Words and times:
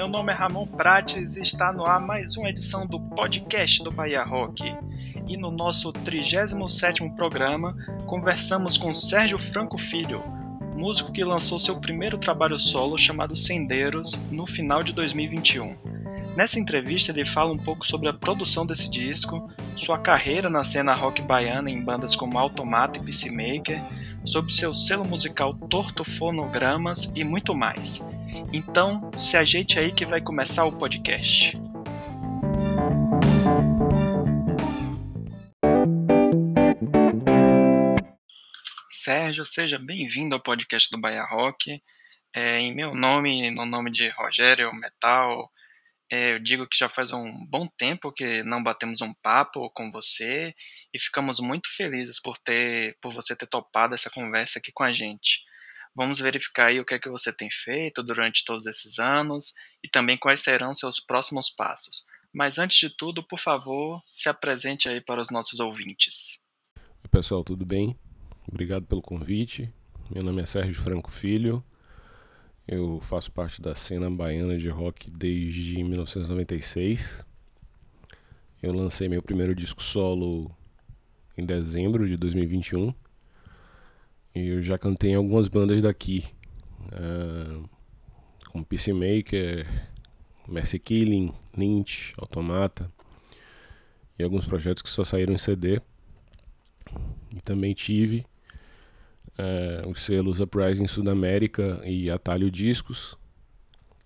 Meu 0.00 0.08
nome 0.08 0.32
é 0.32 0.34
Ramon 0.34 0.66
Prates 0.66 1.36
e 1.36 1.42
está 1.42 1.74
no 1.74 1.84
ar 1.84 2.00
mais 2.00 2.34
uma 2.34 2.48
edição 2.48 2.86
do 2.86 2.98
podcast 2.98 3.84
do 3.84 3.92
Bahia 3.92 4.24
Rock. 4.24 4.74
E 5.28 5.36
no 5.36 5.50
nosso 5.50 5.92
37º 5.92 7.14
programa, 7.14 7.76
conversamos 8.06 8.78
com 8.78 8.94
Sérgio 8.94 9.38
Franco 9.38 9.76
Filho, 9.76 10.24
músico 10.74 11.12
que 11.12 11.22
lançou 11.22 11.58
seu 11.58 11.78
primeiro 11.78 12.16
trabalho 12.16 12.58
solo 12.58 12.96
chamado 12.96 13.36
Sendeiros 13.36 14.18
no 14.30 14.46
final 14.46 14.82
de 14.82 14.94
2021. 14.94 15.76
Nessa 16.34 16.58
entrevista 16.58 17.12
ele 17.12 17.26
fala 17.26 17.52
um 17.52 17.58
pouco 17.58 17.86
sobre 17.86 18.08
a 18.08 18.14
produção 18.14 18.64
desse 18.64 18.88
disco, 18.88 19.50
sua 19.76 19.98
carreira 19.98 20.48
na 20.48 20.64
cena 20.64 20.94
rock 20.94 21.20
baiana 21.20 21.68
em 21.68 21.84
bandas 21.84 22.16
como 22.16 22.38
Automata 22.38 22.98
e 22.98 23.02
Peacemaker, 23.02 23.82
sobre 24.24 24.50
seu 24.50 24.72
selo 24.72 25.04
musical 25.04 25.52
Torto 25.52 26.04
Fonogramas 26.04 27.12
e 27.14 27.22
muito 27.22 27.54
mais. 27.54 28.02
Então, 28.52 29.12
se 29.16 29.36
ajeite 29.36 29.78
aí 29.78 29.92
que 29.92 30.04
vai 30.04 30.20
começar 30.20 30.64
o 30.64 30.76
podcast. 30.76 31.56
Sérgio, 38.90 39.46
seja 39.46 39.78
bem-vindo 39.78 40.34
ao 40.34 40.42
podcast 40.42 40.90
do 40.90 41.00
Bahia 41.00 41.22
Rock. 41.22 41.80
É, 42.34 42.58
em 42.58 42.74
meu 42.74 42.92
nome, 42.92 43.52
no 43.52 43.64
nome 43.64 43.88
de 43.88 44.08
Rogério 44.08 44.74
Metal, 44.74 45.48
é, 46.10 46.32
eu 46.32 46.40
digo 46.40 46.66
que 46.66 46.76
já 46.76 46.88
faz 46.88 47.12
um 47.12 47.46
bom 47.46 47.68
tempo 47.78 48.10
que 48.10 48.42
não 48.42 48.60
batemos 48.64 49.00
um 49.00 49.14
papo 49.22 49.70
com 49.70 49.92
você 49.92 50.52
e 50.92 50.98
ficamos 50.98 51.38
muito 51.38 51.68
felizes 51.72 52.20
por 52.20 52.36
ter, 52.36 52.96
por 53.00 53.12
você 53.12 53.36
ter 53.36 53.46
topado 53.46 53.94
essa 53.94 54.10
conversa 54.10 54.58
aqui 54.58 54.72
com 54.72 54.82
a 54.82 54.92
gente. 54.92 55.44
Vamos 55.94 56.18
verificar 56.18 56.66
aí 56.66 56.80
o 56.80 56.84
que 56.84 56.94
é 56.94 56.98
que 56.98 57.08
você 57.08 57.32
tem 57.32 57.50
feito 57.50 58.02
durante 58.02 58.44
todos 58.44 58.66
esses 58.66 58.98
anos 58.98 59.52
e 59.82 59.88
também 59.88 60.16
quais 60.16 60.40
serão 60.40 60.74
seus 60.74 61.00
próximos 61.00 61.50
passos. 61.50 62.06
Mas 62.32 62.58
antes 62.58 62.78
de 62.78 62.96
tudo, 62.96 63.22
por 63.22 63.38
favor, 63.38 64.00
se 64.08 64.28
apresente 64.28 64.88
aí 64.88 65.00
para 65.00 65.20
os 65.20 65.30
nossos 65.30 65.58
ouvintes. 65.58 66.40
Oi, 66.76 67.08
pessoal, 67.10 67.42
tudo 67.42 67.66
bem? 67.66 67.98
Obrigado 68.46 68.86
pelo 68.86 69.02
convite. 69.02 69.72
Meu 70.08 70.22
nome 70.22 70.42
é 70.42 70.46
Sérgio 70.46 70.82
Franco 70.82 71.10
Filho. 71.10 71.64
Eu 72.66 73.00
faço 73.00 73.32
parte 73.32 73.60
da 73.60 73.74
cena 73.74 74.08
baiana 74.08 74.56
de 74.56 74.68
rock 74.68 75.10
desde 75.10 75.82
1996. 75.82 77.24
Eu 78.62 78.72
lancei 78.72 79.08
meu 79.08 79.22
primeiro 79.22 79.54
disco 79.54 79.82
solo 79.82 80.54
em 81.36 81.44
dezembro 81.44 82.06
de 82.06 82.16
2021. 82.16 82.94
Eu 84.34 84.62
já 84.62 84.78
cantei 84.78 85.10
em 85.10 85.14
algumas 85.14 85.48
bandas 85.48 85.82
daqui, 85.82 86.24
uh, 86.92 87.68
como 88.50 88.64
Peacemaker, 88.64 89.66
Mercy 90.48 90.78
Killing, 90.78 91.32
Lynch, 91.56 92.12
Automata 92.18 92.90
e 94.18 94.22
alguns 94.22 94.44
projetos 94.44 94.82
que 94.82 94.90
só 94.90 95.04
saíram 95.04 95.34
em 95.34 95.38
CD. 95.38 95.80
E 97.34 97.40
também 97.40 97.72
tive 97.72 98.26
é, 99.38 99.82
os 99.86 100.04
selos 100.04 100.40
Uprising 100.40 100.86
Sudamérica 100.86 101.80
e 101.84 102.10
Atalho 102.10 102.50
Discos. 102.50 103.16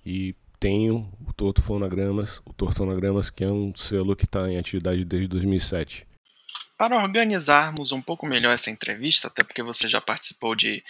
E 0.05 0.35
tenho 0.61 1.11
o 1.27 1.33
Torto 1.33 1.63
Fonogramas, 1.63 2.43
o 2.45 2.53
Torto 2.53 2.77
Fonogramas 2.77 3.31
que 3.31 3.43
é 3.43 3.51
um 3.51 3.75
selo 3.75 4.15
que 4.15 4.25
está 4.25 4.51
em 4.51 4.59
atividade 4.59 5.05
desde 5.05 5.29
2007. 5.29 6.07
Para 6.77 6.97
organizarmos 6.97 7.93
um 7.93 8.03
pouco 8.03 8.27
melhor 8.27 8.53
essa 8.53 8.71
entrevista, 8.71 9.29
até 9.29 9.45
porque 9.45 9.63
você 9.63 9.87
já 9.87 10.01
participou 10.01 10.57
de 10.57 10.83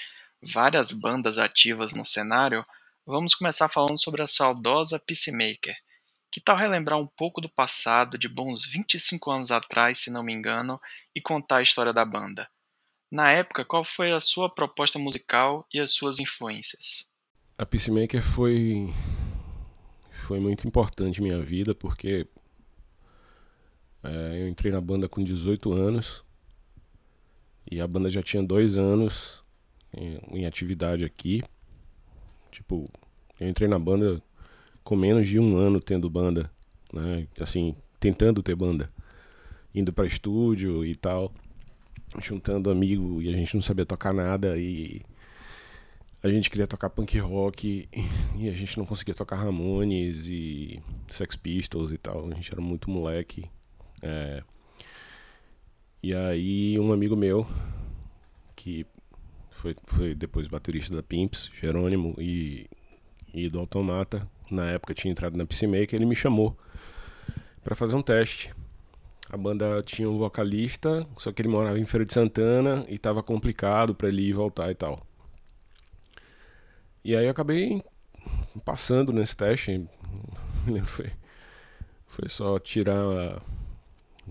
várias 0.43 0.93
bandas 0.93 1.37
ativas 1.37 1.93
no 1.93 2.05
cenário, 2.05 2.65
vamos 3.07 3.35
começar 3.35 3.69
falando 3.69 4.01
sobre 4.01 4.23
a 4.23 4.27
saudosa 4.27 4.99
Peacemaker. 4.99 5.77
Que 6.33 6.41
tal 6.41 6.57
relembrar 6.57 6.99
um 6.99 7.07
pouco 7.07 7.41
do 7.41 7.49
passado, 7.49 8.19
de 8.19 8.29
bons 8.29 8.65
25 8.65 9.31
anos 9.31 9.51
atrás, 9.51 9.99
se 9.99 10.11
não 10.11 10.23
me 10.23 10.33
engano, 10.33 10.81
e 11.15 11.21
contar 11.21 11.59
a 11.59 11.63
história 11.63 11.93
da 11.93 12.05
banda? 12.05 12.49
Na 13.13 13.31
época, 13.31 13.65
qual 13.65 13.85
foi 13.85 14.11
a 14.11 14.21
sua 14.21 14.53
proposta 14.53 14.99
musical 14.99 15.67
e 15.73 15.79
as 15.79 15.93
suas 15.93 16.19
influências? 16.19 17.07
A 17.59 17.65
Peacemaker 17.65 18.23
foi 18.23 18.93
foi 20.27 20.41
muito 20.41 20.67
importante 20.67 21.21
minha 21.21 21.41
vida 21.41 21.75
porque 21.75 22.27
é, 24.05 24.43
eu 24.43 24.49
entrei 24.49 24.71
na 24.71 24.81
banda 24.81 25.09
com 25.09 25.23
18 25.23 25.73
anos 25.73 26.23
e 27.71 27.81
a 27.81 27.87
banda 27.87 28.11
já 28.11 28.23
tinha 28.23 28.43
dois 28.43 28.77
anos 28.77 29.43
em, 29.93 30.41
em 30.41 30.47
atividade 30.47 31.05
aqui. 31.05 31.43
Tipo, 32.51 32.89
eu 33.41 33.49
entrei 33.49 33.69
na 33.69 33.79
banda 33.79 34.23
com 34.83 34.95
menos 34.95 35.27
de 35.27 35.41
um 35.41 35.57
ano 35.57 35.81
tendo 35.81 36.09
banda, 36.09 36.51
né? 36.93 37.27
Assim, 37.41 37.75
tentando 37.99 38.43
ter 38.43 38.55
banda, 38.55 38.93
indo 39.75 39.93
para 39.93 40.07
estúdio 40.07 40.85
e 40.85 40.95
tal 40.95 41.33
juntando 42.21 42.71
amigo 42.71 43.21
e 43.21 43.29
a 43.29 43.37
gente 43.37 43.55
não 43.55 43.63
sabia 43.63 43.87
tocar 43.87 44.13
nada 44.13 44.57
e 44.57 45.03
a 46.23 46.29
gente 46.29 46.51
queria 46.51 46.67
tocar 46.67 46.91
punk 46.91 47.19
rock 47.19 47.89
e 48.37 48.49
a 48.49 48.53
gente 48.53 48.79
não 48.79 48.87
conseguia 48.87 49.15
tocar 49.15 49.37
Ramones 49.37 50.27
e 50.29 50.81
Sex 51.09 51.37
Pistols 51.37 51.93
e 51.93 51.99
tal. 51.99 52.27
A 52.31 52.35
gente 52.35 52.51
era 52.51 52.63
muito 52.63 52.91
moleque. 52.91 53.45
É... 54.05 54.43
E 56.03 56.15
aí 56.15 56.79
um 56.79 56.93
amigo 56.93 57.17
meu, 57.17 57.47
que 58.55 58.87
foi, 59.51 59.75
foi 59.87 60.15
depois 60.15 60.47
baterista 60.47 60.95
da 60.95 61.03
Pimps, 61.03 61.51
Jerônimo, 61.59 62.15
e, 62.19 62.67
e 63.33 63.49
do 63.49 63.59
Automata, 63.59 64.29
na 64.51 64.67
época 64.67 64.93
tinha 64.93 65.11
entrado 65.11 65.39
na 65.39 65.47
Peacemaker, 65.47 65.95
ele 65.95 66.05
me 66.05 66.15
chamou 66.15 66.55
para 67.63 67.75
fazer 67.75 67.95
um 67.95 68.03
teste. 68.03 68.55
A 69.31 69.39
banda 69.39 69.83
tinha 69.83 70.09
um 70.09 70.19
vocalista, 70.19 71.07
só 71.17 71.33
que 71.33 71.41
ele 71.41 71.49
morava 71.49 71.79
em 71.79 71.87
Feira 71.87 72.05
de 72.05 72.13
Santana 72.13 72.85
e 72.89 72.99
tava 72.99 73.23
complicado 73.23 73.95
para 73.95 74.09
ele 74.09 74.21
ir 74.21 74.29
e 74.29 74.33
voltar 74.35 74.71
e 74.71 74.75
tal. 74.75 75.05
E 77.03 77.17
aí 77.17 77.25
eu 77.25 77.31
acabei 77.31 77.83
passando 78.67 79.13
nesse 79.13 79.37
teste. 79.37 79.89
Foi, 80.87 81.11
foi 82.07 82.29
só 82.29 82.59
tirar 82.59 83.43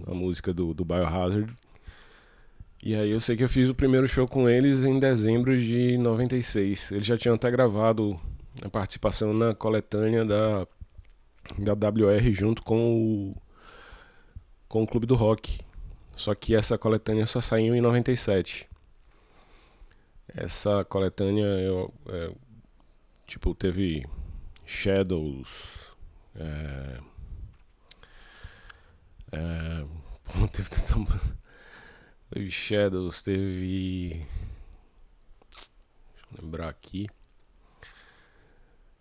a, 0.08 0.14
música 0.14 0.54
do, 0.54 0.74
do 0.74 0.86
Biohazard. 0.86 1.54
E 2.82 2.96
aí 2.96 3.12
eu 3.12 3.20
sei 3.20 3.38
que 3.38 3.44
eu 3.44 3.50
fiz 3.50 3.70
o 3.70 3.76
primeiro 3.76 4.08
show 4.08 4.28
com 4.28 4.50
eles 4.50 4.84
em 4.84 5.00
dezembro 5.00 5.58
de 5.58 5.98
96. 5.98 6.92
Eles 6.92 7.08
já 7.08 7.18
tinham 7.18 7.36
até 7.36 7.50
gravado 7.50 8.20
a 8.62 8.70
participação 8.70 9.34
na 9.34 9.56
coletânea 9.56 10.26
da, 10.26 10.68
da 11.58 11.74
WR 11.74 12.32
junto 12.32 12.62
com 12.64 12.94
o 12.96 13.36
com 14.68 14.82
o 14.82 14.88
Clube 14.88 15.06
do 15.06 15.16
Rock. 15.16 15.60
Só 16.16 16.34
que 16.34 16.56
essa 16.56 16.78
coletânea 16.78 17.28
só 17.28 17.40
saiu 17.40 17.76
em 17.76 17.82
97. 17.82 18.68
Essa 20.36 20.84
coletânea 20.86 21.46
eu, 21.46 21.94
é, 22.08 22.32
tipo 23.28 23.54
teve 23.54 24.04
Shadows, 24.66 25.94
é, 26.36 27.00
é, 29.34 29.86
teve, 30.54 30.70
teve 32.30 32.52
Shadows, 32.52 33.22
teve 33.22 34.26
deixa 35.50 36.28
eu 36.32 36.44
lembrar 36.44 36.70
aqui. 36.70 37.08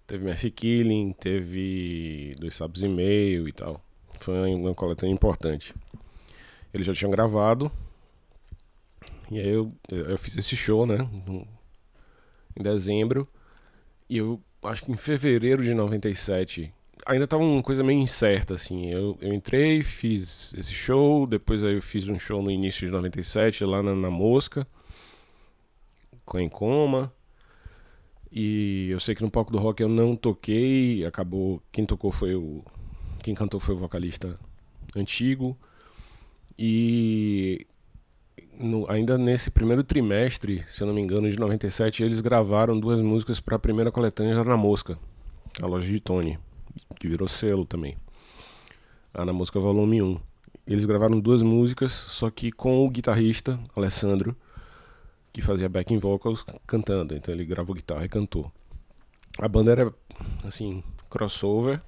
Teve 0.06 0.24
Messi 0.24 0.50
Killing, 0.50 1.12
teve 1.12 2.34
Dois 2.38 2.54
Sabes 2.54 2.82
e 2.82 2.88
Meio 2.88 3.48
e 3.48 3.52
tal. 3.52 3.82
Foi 4.18 4.34
uma 4.54 4.74
coletânea 4.74 5.12
importante. 5.12 5.74
Eles 6.72 6.86
já 6.86 6.92
tinham 6.92 7.10
gravado. 7.10 7.70
E 9.30 9.38
aí 9.38 9.48
eu, 9.48 9.72
eu 9.88 10.18
fiz 10.18 10.36
esse 10.36 10.56
show, 10.56 10.86
né? 10.86 10.98
No, 11.26 11.46
em 12.56 12.62
dezembro. 12.62 13.28
E 14.08 14.18
eu 14.18 14.42
acho 14.62 14.84
que 14.84 14.92
em 14.92 14.96
fevereiro 14.96 15.62
de 15.62 15.72
97. 15.72 16.72
Ainda 17.06 17.26
tava 17.26 17.42
uma 17.42 17.62
coisa 17.62 17.82
meio 17.82 17.98
incerta, 17.98 18.54
assim. 18.54 18.90
Eu, 18.90 19.18
eu 19.20 19.32
entrei, 19.32 19.82
fiz 19.82 20.54
esse 20.54 20.72
show. 20.72 21.26
Depois 21.26 21.64
aí 21.64 21.74
eu 21.74 21.82
fiz 21.82 22.08
um 22.08 22.18
show 22.18 22.42
no 22.42 22.50
início 22.50 22.86
de 22.86 22.92
97 22.92 23.64
lá 23.64 23.82
na, 23.82 23.94
na 23.94 24.10
Mosca. 24.10 24.66
Com 26.24 26.38
em 26.38 26.48
coma. 26.48 27.12
E 28.30 28.88
eu 28.90 29.00
sei 29.00 29.14
que 29.14 29.22
no 29.22 29.30
palco 29.30 29.52
do 29.52 29.58
rock 29.58 29.82
eu 29.82 29.88
não 29.88 30.14
toquei. 30.14 31.04
Acabou. 31.04 31.62
Quem 31.72 31.84
tocou 31.84 32.12
foi 32.12 32.34
o 32.34 32.62
quem 33.22 33.34
cantou 33.34 33.60
foi 33.60 33.74
o 33.74 33.78
vocalista 33.78 34.36
antigo. 34.96 35.56
E 36.58 37.66
no, 38.58 38.90
ainda 38.90 39.16
nesse 39.16 39.50
primeiro 39.50 39.84
trimestre, 39.84 40.64
se 40.68 40.82
eu 40.82 40.86
não 40.86 40.94
me 40.94 41.00
engano, 41.00 41.30
de 41.30 41.38
97, 41.38 42.02
eles 42.02 42.20
gravaram 42.20 42.78
duas 42.78 43.00
músicas 43.00 43.40
para 43.40 43.56
a 43.56 43.60
primeira 43.60 43.90
coletânea 43.90 44.42
na 44.44 44.56
Mosca, 44.56 44.98
a 45.60 45.66
loja 45.66 45.86
de 45.86 46.00
Tony, 46.00 46.38
que 47.02 47.08
virou 47.08 47.26
selo 47.26 47.66
também. 47.66 47.96
A 49.12 49.24
Na 49.24 49.32
Mosca 49.32 49.58
Volume 49.58 50.00
1. 50.00 50.20
Eles 50.64 50.84
gravaram 50.84 51.18
duas 51.18 51.42
músicas, 51.42 51.90
só 51.90 52.30
que 52.30 52.52
com 52.52 52.86
o 52.86 52.88
guitarrista 52.88 53.58
Alessandro, 53.74 54.36
que 55.32 55.42
fazia 55.42 55.68
backing 55.68 55.98
vocals 55.98 56.46
cantando. 56.64 57.16
Então 57.16 57.34
ele 57.34 57.44
gravou 57.44 57.74
guitarra 57.74 58.04
e 58.04 58.08
cantou. 58.08 58.52
a 59.36 59.48
banda 59.48 59.72
era, 59.72 59.92
assim, 60.44 60.84
crossover. 61.10 61.82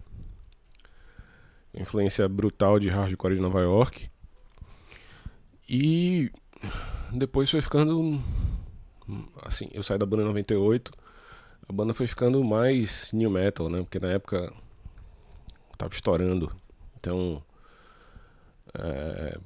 Influência 1.72 2.28
brutal 2.28 2.81
de 2.81 2.88
hardcore 2.88 3.37
de 3.37 3.40
Nova 3.40 3.60
York. 3.60 4.10
E 5.69 6.28
depois 7.12 7.49
foi 7.49 7.62
ficando. 7.62 8.20
Assim, 9.44 9.69
eu 9.70 9.84
saí 9.84 9.96
da 9.96 10.06
banda 10.06 10.25
em 10.25 10.26
98. 10.26 10.90
A 11.69 11.72
banda 11.72 11.94
foi 11.94 12.08
ficando 12.08 12.43
mais 12.43 13.12
new 13.12 13.31
metal, 13.31 13.70
né? 13.70 13.78
Porque 13.78 14.00
na 14.00 14.08
época 14.08 14.52
tava 15.76 15.92
estourando. 15.92 16.50
Então. 16.96 17.42
É, 18.76 19.38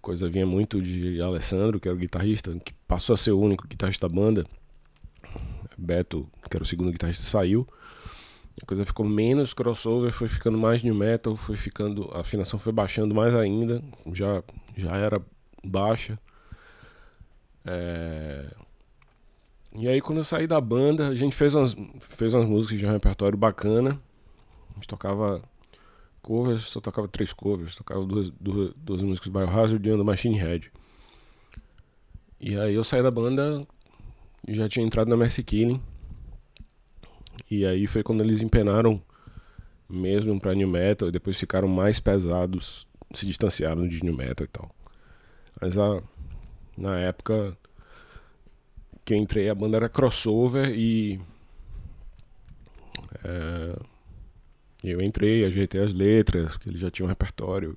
coisa 0.00 0.28
vinha 0.28 0.46
muito 0.46 0.80
de 0.80 1.20
Alessandro, 1.20 1.78
que 1.78 1.88
era 1.88 1.96
o 1.96 2.00
guitarrista, 2.00 2.58
que 2.64 2.72
passou 2.86 3.14
a 3.14 3.16
ser 3.16 3.32
o 3.32 3.40
único 3.40 3.66
guitarrista 3.66 4.08
da 4.08 4.14
banda. 4.14 4.46
Beto, 5.76 6.28
que 6.48 6.56
era 6.56 6.62
o 6.62 6.66
segundo 6.66 6.92
guitarrista, 6.92 7.24
saiu. 7.24 7.66
A 8.62 8.66
coisa 8.66 8.84
ficou 8.84 9.06
menos 9.06 9.54
crossover, 9.54 10.12
foi 10.12 10.28
ficando 10.28 10.58
mais 10.58 10.82
new 10.82 10.94
metal, 10.94 11.34
foi 11.34 11.56
ficando. 11.56 12.10
A 12.12 12.20
afinação 12.20 12.58
foi 12.58 12.72
baixando 12.72 13.14
mais 13.14 13.34
ainda. 13.34 13.82
Já, 14.12 14.42
já 14.76 14.96
era 14.96 15.22
baixa. 15.64 16.18
É... 17.64 18.46
E 19.74 19.88
aí 19.88 20.00
quando 20.00 20.18
eu 20.18 20.24
saí 20.24 20.46
da 20.46 20.60
banda, 20.60 21.08
a 21.08 21.14
gente 21.14 21.34
fez 21.34 21.54
umas, 21.54 21.76
fez 22.00 22.34
umas 22.34 22.46
músicas 22.46 22.78
de 22.78 22.86
um 22.86 22.90
repertório 22.90 23.38
bacana. 23.38 24.00
Gente 24.80 24.88
tocava 24.88 25.42
covers, 26.22 26.62
só 26.62 26.80
tocava 26.80 27.06
três 27.06 27.34
covers, 27.34 27.74
tocava 27.74 28.02
duas, 28.06 28.30
duas, 28.30 28.72
duas 28.74 29.02
músicas 29.02 29.30
do 29.30 29.38
Biohazard 29.38 29.86
e 29.86 29.92
uma 29.92 30.04
Machine 30.04 30.38
Head. 30.38 30.72
E 32.40 32.56
aí 32.56 32.74
eu 32.74 32.82
saí 32.82 33.02
da 33.02 33.10
banda 33.10 33.66
e 34.48 34.54
já 34.54 34.66
tinha 34.70 34.86
entrado 34.86 35.08
na 35.08 35.18
Mercy 35.18 35.42
Killing. 35.42 35.82
E 37.50 37.66
aí 37.66 37.86
foi 37.86 38.02
quando 38.02 38.22
eles 38.22 38.40
empenaram 38.40 39.02
mesmo 39.86 40.40
pra 40.40 40.54
New 40.54 40.68
Metal 40.68 41.08
e 41.08 41.12
depois 41.12 41.38
ficaram 41.38 41.68
mais 41.68 42.00
pesados, 42.00 42.86
se 43.12 43.26
distanciaram 43.26 43.86
de 43.86 44.02
New 44.02 44.16
Metal 44.16 44.46
e 44.46 44.48
tal. 44.48 44.74
Mas 45.60 45.76
a, 45.76 46.02
na 46.74 46.98
época 47.00 47.54
que 49.04 49.12
eu 49.12 49.18
entrei 49.18 49.50
a 49.50 49.54
banda 49.54 49.76
era 49.76 49.88
crossover 49.90 50.70
e 50.70 51.20
é, 53.22 53.76
eu 54.82 55.00
entrei, 55.00 55.44
ajeitei 55.44 55.82
as 55.82 55.92
letras, 55.92 56.52
porque 56.56 56.70
eles 56.70 56.80
já 56.80 56.90
tinham 56.90 57.06
um 57.06 57.08
repertório, 57.08 57.76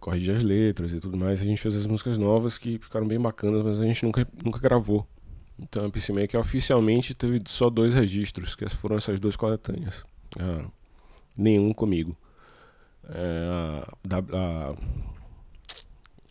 corrigi 0.00 0.30
as 0.30 0.42
letras 0.42 0.92
e 0.92 1.00
tudo 1.00 1.16
mais. 1.16 1.40
A 1.40 1.44
gente 1.44 1.60
fez 1.60 1.76
as 1.76 1.86
músicas 1.86 2.18
novas 2.18 2.58
que 2.58 2.78
ficaram 2.78 3.06
bem 3.06 3.20
bacanas, 3.20 3.62
mas 3.62 3.80
a 3.80 3.84
gente 3.84 4.04
nunca, 4.04 4.26
nunca 4.44 4.58
gravou. 4.58 5.06
Então 5.58 5.86
a 5.86 5.90
PC 5.90 6.12
Maker 6.12 6.40
oficialmente 6.40 7.14
teve 7.14 7.42
só 7.46 7.70
dois 7.70 7.94
registros, 7.94 8.54
que 8.54 8.68
foram 8.68 8.96
essas 8.96 9.18
duas 9.20 9.36
coletâneas. 9.36 10.04
Ah, 10.38 10.66
nenhum 11.36 11.72
comigo. 11.72 12.16
É, 13.08 13.84
a, 14.10 14.74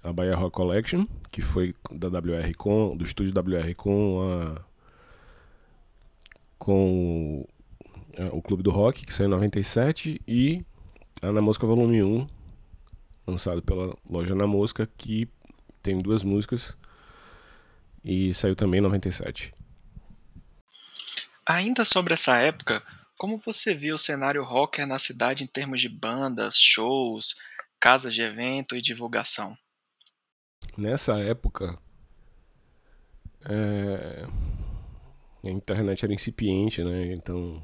a, 0.05 0.09
a 0.09 0.13
Bahia 0.13 0.35
Rock 0.35 0.53
Collection, 0.53 1.07
que 1.31 1.41
foi 1.41 1.73
da 1.91 2.07
WR 2.07 2.53
com, 2.57 2.95
do 2.95 3.05
estúdio 3.05 3.33
WR 3.33 3.73
com 3.75 4.21
a 4.21 4.61
com 6.57 7.45
o, 8.17 8.37
o 8.37 8.41
Clube 8.41 8.63
do 8.63 8.71
Rock, 8.71 9.05
que 9.05 9.13
saiu 9.13 9.27
em 9.27 9.31
97, 9.31 10.21
e 10.27 10.65
a 11.21 11.31
Na 11.31 11.41
Mosca 11.41 11.65
Volume 11.65 12.03
1, 12.03 12.27
lançado 13.27 13.61
pela 13.61 13.95
loja 14.09 14.35
Na 14.35 14.47
Mosca, 14.47 14.89
que 14.97 15.27
tem 15.81 15.97
duas 15.97 16.23
músicas 16.23 16.75
e 18.03 18.33
saiu 18.33 18.55
também 18.55 18.79
em 18.79 18.83
97. 18.83 19.53
Ainda 21.47 21.83
sobre 21.83 22.13
essa 22.13 22.37
época, 22.37 22.81
como 23.17 23.37
você 23.37 23.73
viu 23.73 23.95
o 23.95 23.99
cenário 23.99 24.43
rocker 24.43 24.85
na 24.85 24.99
cidade 24.99 25.43
em 25.43 25.47
termos 25.47 25.81
de 25.81 25.89
bandas, 25.89 26.57
shows, 26.57 27.35
casas 27.79 28.13
de 28.13 28.21
evento 28.21 28.75
e 28.75 28.81
divulgação? 28.81 29.55
Nessa 30.77 31.19
época, 31.19 31.79
é... 33.47 34.25
a 35.45 35.49
internet 35.49 36.03
era 36.03 36.13
incipiente, 36.13 36.83
né? 36.83 37.13
Então 37.13 37.61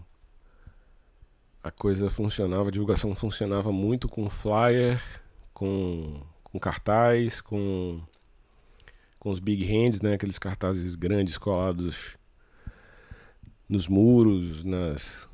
a 1.64 1.72
coisa 1.72 2.10
funcionava, 2.10 2.70
a 2.70 2.72
divulgação 2.72 3.14
funcionava 3.16 3.72
muito 3.72 4.08
com 4.10 4.30
flyer, 4.30 5.02
com, 5.54 6.22
com 6.44 6.60
cartaz, 6.60 7.42
com 7.42 8.02
com 9.22 9.30
os 9.30 9.38
big 9.38 9.64
hands, 9.64 10.02
né, 10.02 10.16
aqueles 10.16 10.40
cartazes 10.40 10.96
grandes 10.96 11.38
colados 11.38 12.18
nos 13.70 13.88
muros, 13.88 14.64
nas 14.64 15.30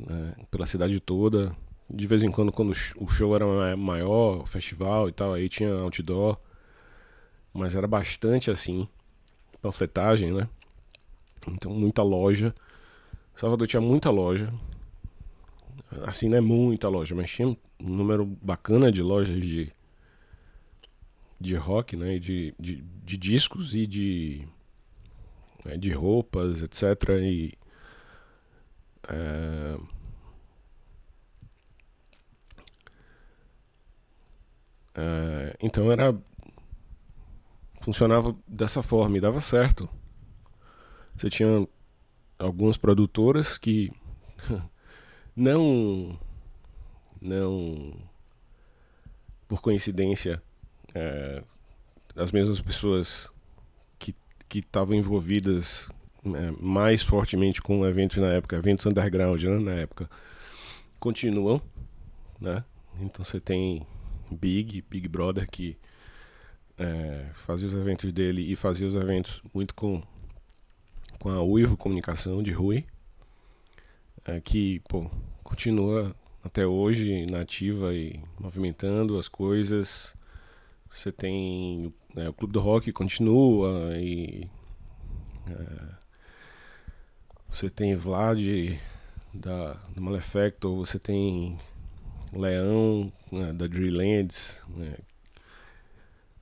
né, 0.00 0.34
pela 0.50 0.64
cidade 0.64 0.98
toda. 1.00 1.54
De 1.88 2.06
vez 2.06 2.22
em 2.22 2.30
quando, 2.30 2.50
quando 2.50 2.72
o 2.96 3.08
show 3.08 3.36
era 3.36 3.76
maior, 3.76 4.40
o 4.42 4.46
festival 4.46 5.10
e 5.10 5.12
tal, 5.12 5.34
aí 5.34 5.50
tinha 5.50 5.70
outdoor. 5.70 6.38
Mas 7.52 7.74
era 7.74 7.86
bastante 7.86 8.50
assim, 8.50 8.88
panfletagem, 9.60 10.32
né? 10.32 10.48
Então, 11.46 11.70
muita 11.72 12.02
loja. 12.02 12.54
Salvador 13.38 13.68
tinha 13.68 13.80
muita 13.80 14.10
loja. 14.10 14.52
Assim, 16.04 16.28
não 16.28 16.38
é 16.38 16.40
muita 16.40 16.88
loja, 16.88 17.14
mas 17.14 17.30
tinha 17.30 17.46
um 17.46 17.56
número 17.78 18.26
bacana 18.26 18.90
de 18.90 19.00
lojas 19.00 19.40
de 19.40 19.72
de 21.40 21.54
rock, 21.54 21.96
né, 21.96 22.18
de, 22.18 22.52
de, 22.58 22.82
de 22.82 23.16
discos 23.16 23.72
e 23.72 23.86
de, 23.86 24.44
né, 25.64 25.76
de 25.76 25.92
roupas, 25.92 26.62
etc. 26.62 26.82
E, 27.22 27.56
é, 29.08 29.78
é, 34.96 35.56
então 35.62 35.92
era 35.92 36.12
funcionava 37.80 38.36
dessa 38.48 38.82
forma 38.82 39.16
e 39.16 39.20
dava 39.20 39.40
certo. 39.40 39.88
Você 41.14 41.30
tinha 41.30 41.68
algumas 42.38 42.76
produtoras 42.76 43.58
que 43.58 43.90
não 45.34 46.18
não 47.20 47.92
por 49.48 49.60
coincidência 49.60 50.42
é, 50.94 51.42
as 52.14 52.30
mesmas 52.32 52.60
pessoas 52.60 53.30
que 54.48 54.60
estavam 54.60 54.96
envolvidas 54.96 55.90
é, 56.24 56.50
mais 56.60 57.02
fortemente 57.02 57.60
com 57.60 57.84
eventos 57.86 58.16
na 58.16 58.28
época, 58.28 58.56
eventos 58.56 58.86
underground 58.86 59.42
né, 59.42 59.58
na 59.58 59.72
época, 59.72 60.08
continuam, 60.98 61.60
né? 62.40 62.64
Então 63.00 63.24
você 63.24 63.38
tem 63.38 63.86
Big, 64.30 64.82
Big 64.88 65.06
Brother 65.06 65.46
que 65.48 65.76
é, 66.76 67.26
fazia 67.34 67.68
os 67.68 67.74
eventos 67.74 68.12
dele 68.12 68.50
e 68.50 68.56
fazia 68.56 68.86
os 68.86 68.94
eventos 68.94 69.42
muito 69.52 69.74
com 69.74 70.02
com 71.18 71.30
a 71.30 71.42
Uivo 71.42 71.76
Comunicação 71.76 72.42
de 72.42 72.52
Rui, 72.52 72.84
é, 74.24 74.40
que 74.40 74.80
pô, 74.88 75.10
continua 75.42 76.14
até 76.42 76.66
hoje 76.66 77.26
nativa 77.26 77.94
e 77.94 78.20
movimentando 78.38 79.18
as 79.18 79.28
coisas, 79.28 80.16
você 80.90 81.10
tem 81.10 81.92
né, 82.14 82.28
o 82.28 82.32
Clube 82.32 82.52
do 82.52 82.60
Rock 82.60 82.92
continua 82.92 83.96
e 83.98 84.48
é, 85.46 85.94
você 87.48 87.68
tem 87.68 87.96
Vlad 87.96 88.40
da 89.34 89.74
do 89.94 90.00
Malefactor, 90.00 90.76
você 90.76 90.98
tem 90.98 91.58
Leão 92.32 93.12
né, 93.30 93.52
da 93.52 93.66
Drilllands, 93.66 94.62
né, 94.68 94.96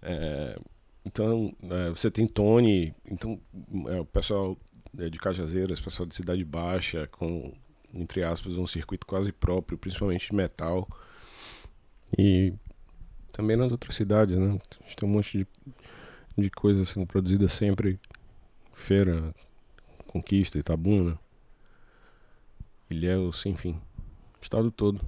é, 0.03 0.59
então 1.05 1.55
é, 1.63 1.89
você 1.91 2.11
tem 2.11 2.27
Tony, 2.27 2.95
então 3.11 3.41
é, 3.89 4.01
o 4.01 4.05
pessoal 4.05 4.57
é, 4.57 4.66
de 4.97 5.19
Cajazeiras, 5.19 5.81
pessoal 5.81 6.07
de 6.07 6.15
Cidade 6.15 6.45
Baixa, 6.45 7.07
com 7.09 7.53
entre 7.95 8.23
aspas 8.23 8.59
um 8.59 8.67
circuito 8.67 9.07
quase 9.07 9.33
próprio, 9.33 9.79
principalmente 9.79 10.29
de 10.29 10.35
metal 10.35 10.89
e 12.17 12.53
também 13.33 13.57
nas 13.57 13.71
outras 13.71 13.95
cidades, 13.95 14.37
né? 14.37 14.59
A 14.81 14.83
gente 14.85 14.97
tem 14.97 15.09
um 15.09 15.13
monte 15.13 15.39
de, 15.39 15.47
de 16.39 16.51
coisas 16.51 16.89
sendo 16.89 17.07
produzidas 17.07 17.53
sempre. 17.53 18.01
Feira, 18.73 19.35
Conquista, 20.07 20.59
Itabuna, 20.59 21.19
Ilhéus, 22.91 23.45
enfim. 23.47 23.81
Estado 24.41 24.71
todo. 24.71 25.01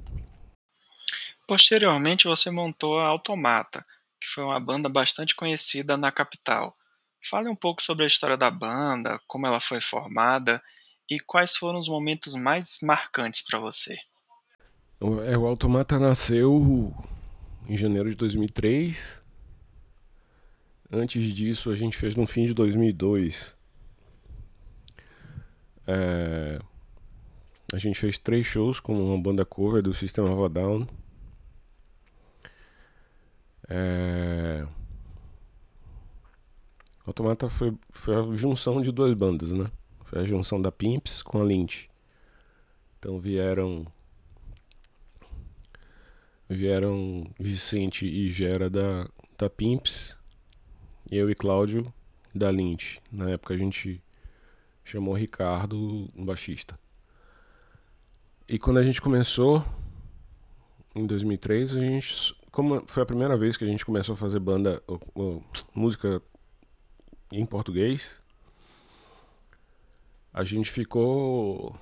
Posteriormente 1.46 2.26
você 2.26 2.50
montou 2.50 2.98
a 2.98 3.06
Automata, 3.06 3.84
que 4.20 4.28
foi 4.28 4.44
uma 4.44 4.58
banda 4.58 4.88
bastante 4.88 5.34
conhecida 5.34 5.96
na 5.96 6.10
capital. 6.10 6.74
Fale 7.28 7.48
um 7.48 7.56
pouco 7.56 7.82
sobre 7.82 8.04
a 8.04 8.06
história 8.06 8.36
da 8.36 8.50
banda, 8.50 9.20
como 9.26 9.46
ela 9.46 9.60
foi 9.60 9.80
formada 9.80 10.62
e 11.10 11.20
quais 11.20 11.56
foram 11.56 11.78
os 11.78 11.88
momentos 11.88 12.34
mais 12.34 12.78
marcantes 12.82 13.42
para 13.42 13.58
você. 13.58 13.96
É, 15.26 15.36
o 15.36 15.46
Automata 15.46 15.98
nasceu 15.98 16.94
em 17.68 17.76
janeiro 17.76 18.08
de 18.08 18.16
2003. 18.16 19.20
Antes 20.90 21.24
disso, 21.34 21.70
a 21.70 21.76
gente 21.76 21.96
fez 21.96 22.16
no 22.16 22.26
fim 22.26 22.46
de 22.46 22.54
2002. 22.54 23.54
É, 25.86 26.58
a 27.72 27.78
gente 27.78 27.98
fez 27.98 28.18
três 28.18 28.46
shows 28.46 28.80
com 28.80 28.98
uma 28.98 29.22
banda 29.22 29.44
cover 29.44 29.82
do 29.82 29.92
System 29.92 30.24
of 30.24 30.44
a 30.44 30.48
Down. 30.48 30.88
É, 33.68 34.66
Automata 37.08 37.48
foi, 37.48 37.74
foi 37.88 38.14
a 38.14 38.36
junção 38.36 38.82
de 38.82 38.92
duas 38.92 39.14
bandas, 39.14 39.50
né? 39.50 39.70
Foi 40.04 40.20
a 40.20 40.24
junção 40.26 40.60
da 40.60 40.70
Pimps 40.70 41.22
com 41.22 41.40
a 41.40 41.42
Lynch. 41.42 41.88
Então 42.98 43.18
vieram 43.18 43.86
vieram 46.46 47.24
Vicente 47.40 48.06
e 48.06 48.28
Gera 48.28 48.68
da, 48.68 49.08
da 49.38 49.48
Pimps 49.48 50.18
eu 51.10 51.30
e 51.30 51.34
Cláudio 51.34 51.90
da 52.34 52.50
Lynch. 52.50 53.00
Na 53.10 53.30
época 53.30 53.54
a 53.54 53.56
gente 53.56 54.02
chamou 54.84 55.14
Ricardo, 55.14 56.10
um 56.14 56.26
baixista. 56.26 56.78
E 58.46 58.58
quando 58.58 58.80
a 58.80 58.82
gente 58.82 59.00
começou, 59.00 59.64
em 60.94 61.06
2003, 61.06 61.74
a 61.74 61.80
gente, 61.80 62.36
como 62.50 62.82
foi 62.86 63.02
a 63.02 63.06
primeira 63.06 63.34
vez 63.34 63.56
que 63.56 63.64
a 63.64 63.66
gente 63.66 63.86
começou 63.86 64.12
a 64.12 64.16
fazer 64.16 64.40
banda, 64.40 64.82
ou, 64.86 65.00
ou, 65.14 65.44
música 65.74 66.22
em 67.30 67.44
português, 67.44 68.20
a 70.32 70.44
gente 70.44 70.70
ficou 70.70 71.74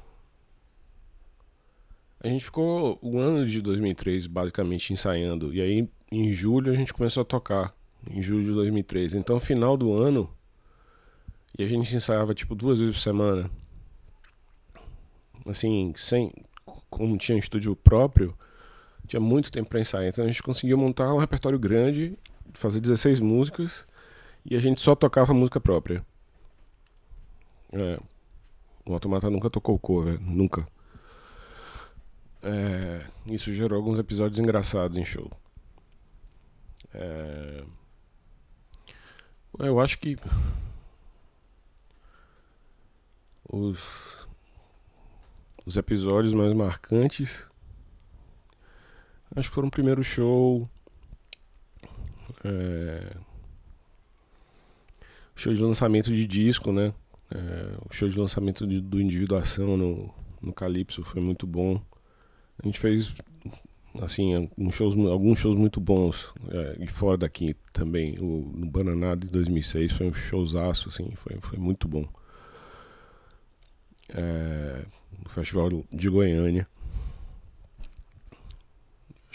a 2.20 2.28
gente 2.28 2.44
ficou 2.44 2.98
o 3.02 3.18
ano 3.18 3.46
de 3.46 3.60
2003 3.60 4.26
basicamente 4.26 4.92
ensaiando. 4.92 5.54
E 5.54 5.60
aí 5.60 5.88
em 6.10 6.32
julho 6.32 6.72
a 6.72 6.76
gente 6.76 6.92
começou 6.92 7.20
a 7.20 7.24
tocar. 7.24 7.74
Em 8.08 8.22
julho 8.22 8.44
de 8.44 8.52
2003. 8.52 9.14
Então, 9.14 9.40
final 9.40 9.76
do 9.76 9.92
ano. 9.92 10.30
E 11.58 11.62
a 11.62 11.66
gente 11.66 11.94
ensaiava 11.94 12.34
tipo 12.34 12.54
duas 12.54 12.78
vezes 12.78 12.96
por 12.96 13.02
semana. 13.02 13.50
Assim, 15.46 15.92
sem. 15.96 16.32
Como 16.88 17.16
tinha 17.18 17.36
um 17.36 17.38
estúdio 17.38 17.74
próprio, 17.74 18.34
tinha 19.06 19.20
muito 19.20 19.50
tempo 19.50 19.68
para 19.68 19.80
ensaiar. 19.80 20.08
Então 20.08 20.24
a 20.24 20.28
gente 20.28 20.42
conseguiu 20.42 20.78
montar 20.78 21.12
um 21.12 21.18
repertório 21.18 21.58
grande, 21.58 22.18
fazer 22.54 22.80
16 22.80 23.20
músicas. 23.20 23.86
E 24.48 24.56
a 24.56 24.60
gente 24.60 24.80
só 24.80 24.94
tocava 24.94 25.34
música 25.34 25.60
própria. 25.60 26.06
É. 27.72 27.98
O 28.86 28.92
Automata 28.92 29.28
nunca 29.28 29.50
tocou 29.50 29.78
cover, 29.78 30.20
nunca. 30.20 30.66
É, 32.42 33.04
isso 33.26 33.52
gerou 33.52 33.76
alguns 33.76 33.98
episódios 33.98 34.38
engraçados 34.38 34.96
em 34.96 35.04
show. 35.04 35.28
É, 36.94 37.64
eu 39.58 39.80
acho 39.80 39.98
que 39.98 40.16
os, 43.50 44.28
os 45.66 45.76
episódios 45.76 46.32
mais 46.32 46.54
marcantes 46.54 47.46
acho 49.34 49.48
que 49.48 49.54
foram 49.54 49.68
o 49.68 49.70
primeiro 49.70 50.02
show. 50.04 50.68
É, 52.44 53.16
show 55.36 55.52
de 55.52 55.62
lançamento 55.62 56.08
de 56.08 56.26
disco, 56.26 56.72
né? 56.72 56.92
É, 57.30 57.76
o 57.88 57.92
show 57.92 58.08
de 58.08 58.18
lançamento 58.18 58.66
de, 58.66 58.80
do 58.80 59.00
Individuação 59.00 59.76
no, 59.76 60.14
no 60.40 60.52
Calypso 60.52 61.04
foi 61.04 61.20
muito 61.20 61.46
bom. 61.46 61.80
A 62.62 62.66
gente 62.66 62.80
fez 62.80 63.12
assim 64.00 64.34
alguns 64.34 64.74
shows, 64.74 64.96
alguns 64.98 65.38
shows 65.38 65.56
muito 65.56 65.80
bons 65.80 66.32
é, 66.50 66.76
e 66.80 66.86
fora 66.86 67.18
daqui 67.18 67.54
também. 67.72 68.18
O 68.18 68.50
no 68.54 68.66
Bananada 68.66 69.26
de 69.26 69.32
2006 69.32 69.92
foi 69.92 70.06
um 70.06 70.14
showzaço, 70.14 70.88
assim, 70.88 71.10
foi, 71.16 71.36
foi 71.40 71.58
muito 71.58 71.86
bom. 71.86 72.08
É, 74.08 74.84
no 75.22 75.28
Festival 75.28 75.68
de 75.92 76.08
Goiânia. 76.08 76.66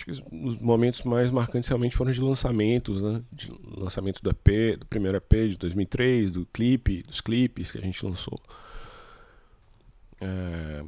Acho 0.01 0.05
que 0.05 0.12
os 0.12 0.55
momentos 0.60 1.03
mais 1.03 1.29
marcantes 1.29 1.70
realmente 1.70 1.96
foram 1.96 2.12
de 2.12 2.20
lançamentos, 2.20 3.01
né? 3.01 3.22
De 3.31 3.50
lançamento 3.77 4.22
do 4.24 4.31
EP, 4.31 4.79
do 4.79 4.86
primeiro 4.88 5.17
EP 5.17 5.50
de 5.50 5.58
2003, 5.58 6.31
do 6.31 6.46
clipe, 6.48 7.03
dos 7.03 7.22
clipes 7.22 7.72
que 7.72 7.77
a 7.77 7.81
gente 7.81 8.03
lançou. 8.03 8.39
É, 10.20 10.84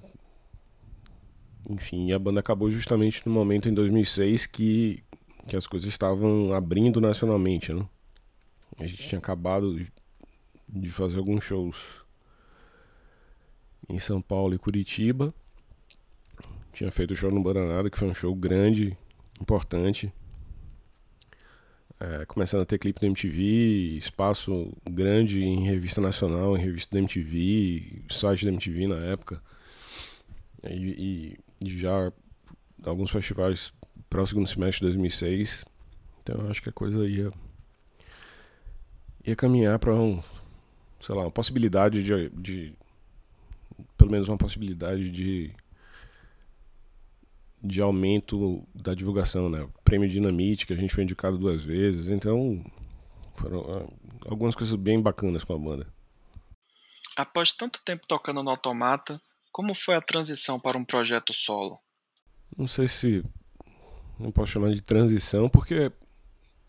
enfim, 1.70 2.12
a 2.12 2.17
banda 2.17 2.39
acabou 2.39 2.70
justamente 2.72 3.22
no 3.25 3.32
momento 3.32 3.70
em 3.70 3.74
2006 3.74 4.48
que, 4.48 5.03
que 5.48 5.55
as 5.55 5.67
coisas 5.67 5.88
estavam 5.88 6.51
abrindo 6.51 7.00
nacionalmente, 7.00 7.72
né? 7.72 7.86
A 8.79 8.88
gente 8.88 9.08
tinha 9.08 9.20
acabado 9.20 9.79
de 10.67 10.89
fazer 10.89 11.20
alguns 11.20 11.43
shows 11.43 11.77
em 13.88 14.00
São 14.00 14.20
Paulo 14.20 14.55
e 14.55 14.58
Curitiba. 14.58 15.32
Tinha 16.72 16.89
feito 16.89 17.12
o 17.12 17.15
show 17.15 17.29
no 17.29 17.43
Bananada, 17.43 17.91
que 17.91 18.00
foi 18.00 18.08
um 18.08 18.13
show 18.15 18.34
grande, 18.34 18.98
importante. 19.44 20.12
É, 22.00 22.26
começando 22.26 22.62
a 22.62 22.66
ter 22.66 22.80
clipe 22.80 23.00
da 23.00 23.08
MTV, 23.08 23.98
espaço 23.98 24.74
grande 24.90 25.44
em 25.44 25.66
revista 25.66 26.02
nacional, 26.02 26.58
em 26.58 26.62
revista 26.62 26.96
da 26.96 27.00
MTV, 27.00 28.04
site 28.10 28.46
da 28.46 28.52
MTV 28.52 28.88
na 28.88 28.98
época. 29.06 29.42
E, 30.64 31.38
e 31.62 31.70
já 31.78 32.12
alguns 32.84 33.12
festivais 33.12 33.72
para 34.10 34.22
o 34.22 34.28
segundo 34.28 34.48
semestre 34.48 34.82
de 34.82 34.94
2006. 34.94 35.66
Então 36.22 36.50
acho 36.50 36.62
que 36.62 36.70
a 36.70 36.74
coisa 36.74 37.08
ia 37.08 37.32
ia 39.26 39.36
caminhar 39.36 39.80
para 39.80 39.96
um, 39.96 40.22
sei 41.00 41.16
lá, 41.16 41.22
uma 41.24 41.32
possibilidade 41.32 42.04
de, 42.04 42.30
de 42.30 42.74
pelo 43.98 44.12
menos 44.12 44.28
uma 44.28 44.38
possibilidade 44.38 45.10
de 45.10 45.54
de 47.63 47.82
aumento 47.82 48.67
da 48.75 48.93
divulgação, 48.93 49.50
né? 49.50 49.67
Prêmio 49.86 50.10
Dinamite, 50.10 50.65
que 50.65 50.74
a 50.74 50.75
gente 50.75 50.93
foi 50.93 51.03
indicado 51.03 51.38
duas 51.38 51.63
vezes, 51.63 52.10
então 52.10 52.63
foram 53.36 53.60
uh, 53.60 53.93
algumas 54.25 54.53
coisas 54.53 54.75
bem 54.75 55.01
bacanas 55.01 55.43
com 55.43 55.53
a 55.53 55.58
banda. 55.58 55.88
Após 57.15 57.51
tanto 57.51 57.82
tempo 57.84 58.05
tocando 58.08 58.43
no 58.43 58.50
Automata, 58.50 59.22
como 59.51 59.74
foi 59.74 59.96
a 59.96 60.01
transição 60.01 60.60
para 60.60 60.77
um 60.77 60.84
projeto 60.84 61.34
solo? 61.34 61.79
Não 62.58 62.67
sei 62.67 62.88
se 62.88 63.24
não 64.20 64.32
posso 64.32 64.51
chamar 64.51 64.74
de 64.74 64.82
transição, 64.82 65.48
porque 65.48 65.91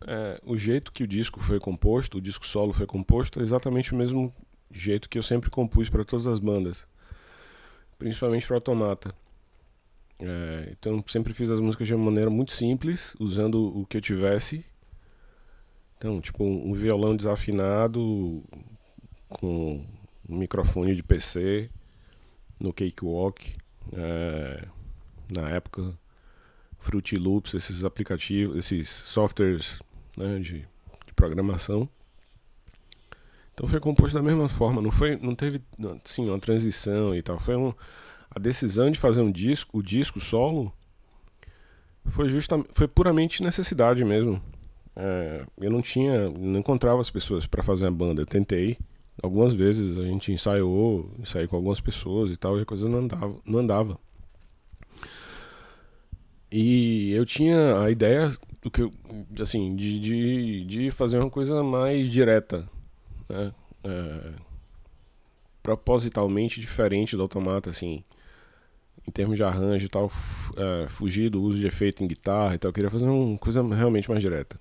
é, 0.07 0.41
o 0.45 0.57
jeito 0.57 0.93
que 0.93 1.03
o 1.03 1.09
disco 1.09 1.41
foi 1.41 1.59
composto, 1.59 2.19
o 2.19 2.21
disco 2.21 2.47
solo 2.47 2.73
foi 2.73 2.87
composto, 2.87 3.41
é 3.41 3.43
exatamente 3.43 3.93
o 3.93 3.97
mesmo 3.97 4.33
jeito 4.71 5.09
que 5.09 5.19
eu 5.19 5.23
sempre 5.23 5.51
compus 5.51 5.89
para 5.89 6.05
todas 6.05 6.27
as 6.27 6.39
bandas, 6.39 6.87
principalmente 7.99 8.47
para 8.47 8.57
Automata. 8.57 9.15
É, 10.19 10.69
então 10.71 11.03
sempre 11.09 11.35
fiz 11.35 11.51
as 11.51 11.61
músicas 11.61 11.87
de 11.87 11.95
uma 11.95 12.05
maneira 12.05 12.31
muito 12.31 12.53
simples, 12.53 13.15
usando 13.19 13.77
o 13.77 13.87
que 13.87 13.97
eu 13.97 14.01
tivesse. 14.01 14.65
Então, 15.97 16.21
tipo, 16.21 16.45
um 16.45 16.73
violão 16.75 17.17
desafinado 17.17 18.43
com 19.29 19.85
um 20.29 20.37
microfone 20.37 20.95
de 20.95 21.03
PC 21.03 21.71
no 22.61 22.73
Cakewalk, 22.73 23.57
é, 23.93 24.67
na 25.33 25.49
época, 25.51 25.99
Fruity 26.79 27.17
Loops, 27.17 27.55
esses 27.55 27.85
aplicativos, 27.85 28.57
esses 28.57 28.89
softwares 28.89 29.81
né, 30.17 30.39
de, 30.39 30.61
de, 31.07 31.13
programação. 31.15 31.89
Então 33.55 33.69
foi 33.69 33.81
composto 33.81 34.17
da 34.17 34.23
mesma 34.23 34.49
forma, 34.49 34.83
não 34.83 34.91
foi, 34.91 35.17
não 35.17 35.35
teve, 35.35 35.63
sim, 36.05 36.29
uma 36.29 36.39
transição 36.39 37.15
e 37.15 37.23
tal. 37.23 37.39
Foi 37.39 37.57
um, 37.57 37.73
a 38.35 38.39
decisão 38.39 38.91
de 38.91 38.99
fazer 38.99 39.21
um 39.21 39.31
disco, 39.31 39.79
o 39.79 39.83
disco 39.83 40.21
solo, 40.21 40.73
foi 42.07 42.29
justamente, 42.29 42.69
foi 42.73 42.89
puramente 42.89 43.43
necessidade 43.43 44.05
mesmo. 44.05 44.43
É, 44.97 45.45
eu 45.59 45.71
não 45.71 45.81
tinha, 45.81 46.29
não 46.31 46.61
encontrava 46.61 47.01
as 47.01 47.11
pessoas 47.11 47.47
para 47.47 47.63
fazer 47.63 47.87
a 47.87 47.91
banda. 47.91 48.23
Eu 48.23 48.27
tentei, 48.27 48.79
algumas 49.23 49.55
vezes 49.55 49.99
a 49.99 50.05
gente 50.05 50.33
ensaiou, 50.33 51.11
ensaiou 51.19 51.49
com 51.49 51.57
algumas 51.57 51.81
pessoas 51.81 52.31
e 52.31 52.37
tal, 52.37 52.59
e 52.59 52.63
a 52.63 52.67
coisa 52.67 52.89
não 52.89 52.99
andava, 53.01 53.37
não 53.45 53.59
andava. 53.61 53.99
E 56.51 57.13
eu 57.13 57.27
tinha 57.27 57.81
a 57.81 57.91
ideia 57.91 58.33
do 58.63 58.71
que 58.71 58.89
assim, 59.41 59.75
de, 59.75 59.99
de, 59.99 60.65
de 60.65 60.91
fazer 60.91 61.19
uma 61.19 61.31
coisa 61.31 61.63
mais 61.63 62.11
direta, 62.11 62.69
né? 63.29 63.53
É, 63.83 64.33
propositalmente 65.63 66.61
diferente 66.61 67.17
do 67.17 67.23
automata, 67.23 67.71
assim, 67.71 68.05
em 69.07 69.11
termos 69.11 69.37
de 69.37 69.43
arranjo 69.43 69.87
e 69.87 69.89
tal, 69.89 70.11
é, 70.57 70.89
fugir 70.89 71.31
do 71.31 71.43
uso 71.43 71.59
de 71.59 71.67
efeito 71.67 72.03
em 72.03 72.07
guitarra 72.07 72.55
e 72.55 72.59
tal, 72.59 72.71
eu 72.71 72.73
queria 72.73 72.91
fazer 72.91 73.05
uma 73.05 73.39
coisa 73.39 73.63
realmente 73.63 74.09
mais 74.09 74.23
direta. 74.23 74.59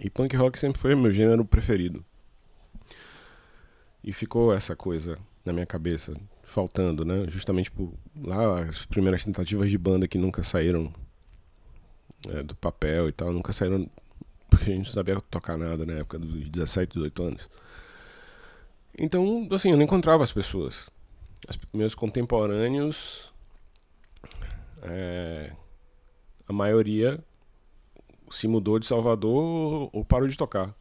E 0.00 0.10
punk 0.10 0.34
rock 0.36 0.58
sempre 0.58 0.80
foi 0.80 0.94
meu 0.94 1.12
gênero 1.12 1.44
preferido. 1.44 2.04
E 4.02 4.12
ficou 4.12 4.54
essa 4.54 4.76
coisa 4.76 5.18
na 5.44 5.52
minha 5.52 5.66
cabeça, 5.66 6.14
faltando, 6.44 7.04
né? 7.04 7.24
Justamente 7.28 7.70
por 7.70 7.92
lá 8.22 8.62
as 8.62 8.86
primeiras 8.86 9.24
tentativas 9.24 9.70
de 9.70 9.78
banda 9.78 10.06
que 10.06 10.18
nunca 10.18 10.42
saíram 10.42 10.92
é, 12.28 12.42
do 12.42 12.54
papel 12.54 13.08
e 13.08 13.12
tal, 13.12 13.32
nunca 13.32 13.52
saíram 13.52 13.88
porque 14.48 14.70
a 14.70 14.74
gente 14.74 14.86
não 14.86 14.94
sabia 14.94 15.20
tocar 15.20 15.56
nada 15.56 15.84
na 15.84 15.94
época 15.94 16.18
dos 16.18 16.48
17, 16.48 16.94
18 16.94 17.22
anos. 17.22 17.48
Então, 18.98 19.46
assim, 19.50 19.70
eu 19.70 19.76
não 19.76 19.84
encontrava 19.84 20.24
as 20.24 20.32
pessoas. 20.32 20.88
meus 21.72 21.94
contemporâneos, 21.94 23.32
é, 24.86 25.52
a 26.48 26.52
maioria 26.52 27.18
se 28.30 28.46
mudou 28.48 28.78
de 28.78 28.86
Salvador 28.86 29.90
ou 29.92 30.04
parou 30.04 30.28
de 30.28 30.36
tocar. 30.36 30.74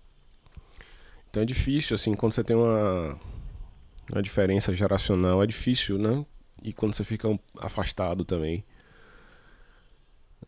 Então 1.29 1.43
é 1.43 1.45
difícil, 1.45 1.95
assim, 1.95 2.13
quando 2.13 2.33
você 2.33 2.43
tem 2.43 2.55
uma, 2.55 3.19
uma 4.11 4.21
diferença 4.21 4.73
geracional, 4.73 5.43
é 5.43 5.47
difícil, 5.47 5.97
né? 5.97 6.25
E 6.63 6.71
quando 6.71 6.93
você 6.93 7.03
fica 7.03 7.27
afastado 7.59 8.23
também. 8.23 8.63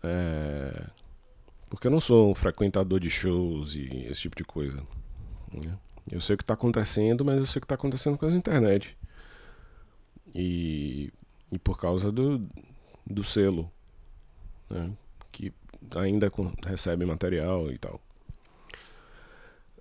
É... 0.04 0.88
Porque 1.70 1.88
eu 1.88 1.92
não 1.92 2.00
sou 2.00 2.32
um 2.32 2.36
frequentador 2.36 3.00
de 3.00 3.10
shows 3.10 3.76
e 3.76 4.06
esse 4.10 4.22
tipo 4.22 4.36
de 4.36 4.44
coisa. 4.44 4.82
Né? 5.52 5.78
Eu 6.10 6.22
sei 6.22 6.36
o 6.36 6.38
que 6.38 6.44
está 6.44 6.54
acontecendo, 6.54 7.26
mas 7.26 7.38
eu 7.38 7.46
sei 7.46 7.60
o 7.60 7.62
que 7.62 7.66
está 7.66 7.76
acontecendo 7.76 8.18
com 8.18 8.26
as 8.26 8.34
internet. 8.34 8.98
E, 10.34 11.12
e 11.52 11.60
por 11.60 11.78
causa 11.78 12.12
do, 12.12 12.40
do 13.10 13.24
selo, 13.24 13.72
né? 14.70 14.92
que 15.32 15.54
ainda 15.96 16.32
recebe 16.66 17.06
material 17.06 17.72
e 17.72 17.78
tal. 17.78 18.02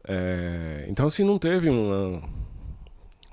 É, 0.09 0.87
então 0.89 1.07
assim 1.07 1.25
não 1.25 1.39
teve 1.39 1.69
uma 1.69 2.23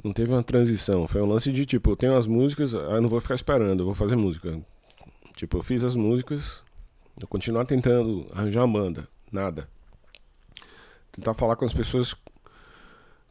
não 0.04 0.12
teve 0.12 0.34
uma 0.34 0.44
transição, 0.44 1.08
foi 1.08 1.22
um 1.22 1.28
lance 1.28 1.52
de 1.52 1.66
tipo, 1.66 1.92
eu 1.92 1.96
tenho 1.96 2.18
as 2.18 2.28
músicas, 2.28 2.74
aí 2.76 2.96
eu 2.96 3.02
não 3.02 3.08
vou 3.08 3.22
ficar 3.22 3.36
esperando, 3.36 3.82
eu 3.82 3.86
vou 3.86 3.96
fazer 3.96 4.18
música. 4.18 4.60
Tipo, 5.34 5.58
eu 5.58 5.64
fiz 5.64 5.84
as 5.84 5.96
músicas, 5.96 6.62
eu 7.20 7.28
continuar 7.28 7.66
tentando 7.66 8.28
arranjar 8.34 8.66
uma 8.66 8.80
banda, 8.80 9.08
nada. 9.32 9.70
Tentar 11.12 11.34
falar 11.34 11.56
com 11.56 11.64
as 11.64 11.74
pessoas, 11.74 12.16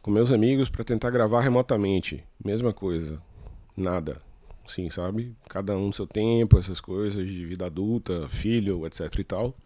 com 0.01 0.11
meus 0.11 0.33
amigos 0.33 0.71
para 0.71 0.83
tentar 0.83 1.11
gravar 1.11 1.43
remotamente, 1.43 2.25
mesma 2.43 2.73
coisa, 2.73 3.21
nada. 3.77 4.23
Sim, 4.67 4.89
sabe? 4.91 5.37
Cada 5.49 5.77
um 5.77 5.89
no 5.89 5.93
seu 5.93 6.07
tempo, 6.07 6.59
essas 6.59 6.81
coisas 6.81 7.27
de 7.27 7.45
vida 7.47 7.67
adulta, 7.67 8.29
filho, 8.29 8.87
etc 8.87 9.19
e 9.19 9.25
tal. 9.25 9.57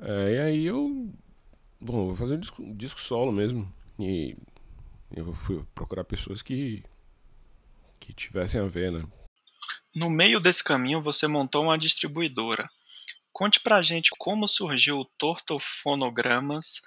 É, 0.00 0.32
e 0.32 0.38
aí 0.38 0.66
eu. 0.66 1.12
Bom, 1.80 2.06
vou 2.06 2.14
fazer 2.14 2.34
um 2.34 2.40
disco, 2.40 2.74
disco 2.74 3.00
solo 3.00 3.32
mesmo. 3.32 3.72
E 3.98 4.36
eu 5.14 5.34
fui 5.34 5.64
procurar 5.74 6.04
pessoas 6.04 6.42
que. 6.42 6.82
que 7.98 8.12
tivessem 8.12 8.60
a 8.60 8.66
ver, 8.66 8.92
né? 8.92 9.04
No 9.94 10.08
meio 10.08 10.38
desse 10.38 10.62
caminho, 10.62 11.02
você 11.02 11.26
montou 11.26 11.64
uma 11.64 11.78
distribuidora. 11.78 12.68
Conte 13.32 13.60
pra 13.60 13.82
gente 13.82 14.10
como 14.18 14.48
surgiu 14.48 14.98
o 14.98 15.04
Tortofonogramas, 15.04 16.80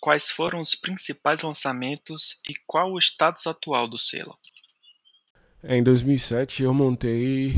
quais 0.00 0.30
foram 0.30 0.60
os 0.60 0.74
principais 0.74 1.42
lançamentos 1.42 2.40
e 2.48 2.54
qual 2.66 2.92
o 2.92 2.98
status 2.98 3.46
atual 3.46 3.86
do 3.86 3.98
selo. 3.98 4.38
É, 5.64 5.76
em 5.76 5.82
2007 5.82 6.64
eu 6.64 6.74
montei 6.74 7.54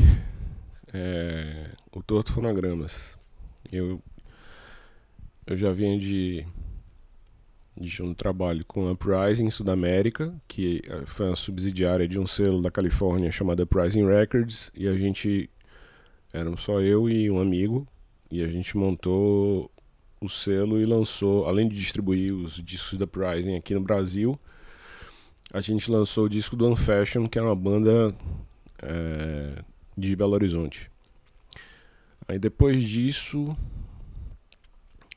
é, 0.93 1.71
o 1.91 2.03
Torto 2.03 2.33
Fonogramas. 2.33 3.17
Eu, 3.71 3.99
eu 5.47 5.57
já 5.57 5.71
vinha 5.71 5.97
de, 5.97 6.45
de 7.75 8.03
um 8.03 8.13
trabalho 8.13 8.63
com 8.65 8.87
a 8.87 8.91
Uprising 8.91 9.49
Sudamérica, 9.49 10.31
que 10.47 10.83
é, 10.87 11.03
foi 11.07 11.25
uma 11.25 11.35
subsidiária 11.35 12.07
de 12.07 12.19
um 12.19 12.27
selo 12.27 12.61
da 12.61 12.69
Califórnia 12.69 13.31
chamado 13.31 13.63
Uprising 13.63 14.05
Records, 14.05 14.71
e 14.75 14.87
a 14.87 14.95
gente 14.95 15.49
eram 16.31 16.55
só 16.55 16.79
eu 16.81 17.09
e 17.09 17.31
um 17.31 17.39
amigo, 17.39 17.87
e 18.29 18.43
a 18.43 18.47
gente 18.47 18.77
montou 18.77 19.71
o 20.21 20.29
selo 20.29 20.79
e 20.79 20.85
lançou, 20.85 21.47
além 21.47 21.67
de 21.67 21.75
distribuir 21.75 22.31
os 22.35 22.63
discos 22.63 22.99
da 22.99 23.05
Uprising 23.05 23.55
aqui 23.55 23.73
no 23.73 23.81
Brasil, 23.81 24.39
a 25.55 25.61
gente 25.61 25.89
lançou 25.89 26.25
o 26.25 26.29
disco 26.29 26.53
do 26.53 26.67
Unfashion, 26.67 27.27
que 27.27 27.39
é 27.39 27.41
uma 27.41 27.55
banda 27.55 28.13
é, 28.83 29.63
de 29.97 30.13
Belo 30.13 30.33
Horizonte. 30.33 30.91
Aí 32.27 32.37
depois 32.37 32.83
disso, 32.83 33.55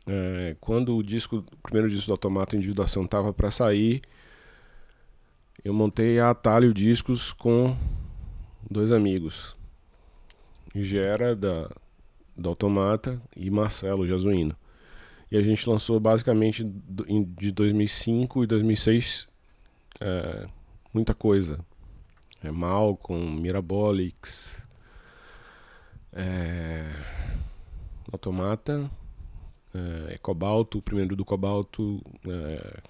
é, 0.07 0.55
quando 0.61 0.97
o 0.97 1.03
disco, 1.03 1.39
o 1.39 1.57
primeiro 1.61 1.91
disco 1.91 2.07
do 2.07 2.13
Automato 2.13 2.55
Individuação 2.55 3.03
estava 3.03 3.33
para 3.33 3.51
sair, 3.51 4.01
eu 5.65 5.75
montei 5.75 6.21
a 6.21 6.31
Atalho 6.31 6.73
Discos 6.73 7.33
com 7.33 7.77
dois 8.71 8.93
amigos. 8.93 9.57
Gera 10.73 11.35
da, 11.35 11.69
do 12.37 12.49
Automata 12.49 13.21
e 13.37 13.51
Marcelo 13.51 14.07
Jazuíno. 14.07 14.55
E 15.33 15.37
a 15.37 15.43
gente 15.43 15.69
lançou 15.69 15.99
basicamente 15.99 16.63
de 16.63 17.51
2005 17.51 18.45
e 18.45 18.47
2006 18.47 19.28
é, 20.01 20.47
muita 20.93 21.15
coisa. 21.15 21.59
É 22.43 22.51
Malcolm, 22.51 23.41
Mirabolix, 23.41 24.67
é, 26.13 26.85
Automata, 28.13 28.91
é, 29.75 30.19
Cobalto, 30.19 30.79
o 30.79 30.83
primeiro 30.83 31.17
do 31.17 31.25
Cobalto, 31.25 32.01
é, 32.27 32.81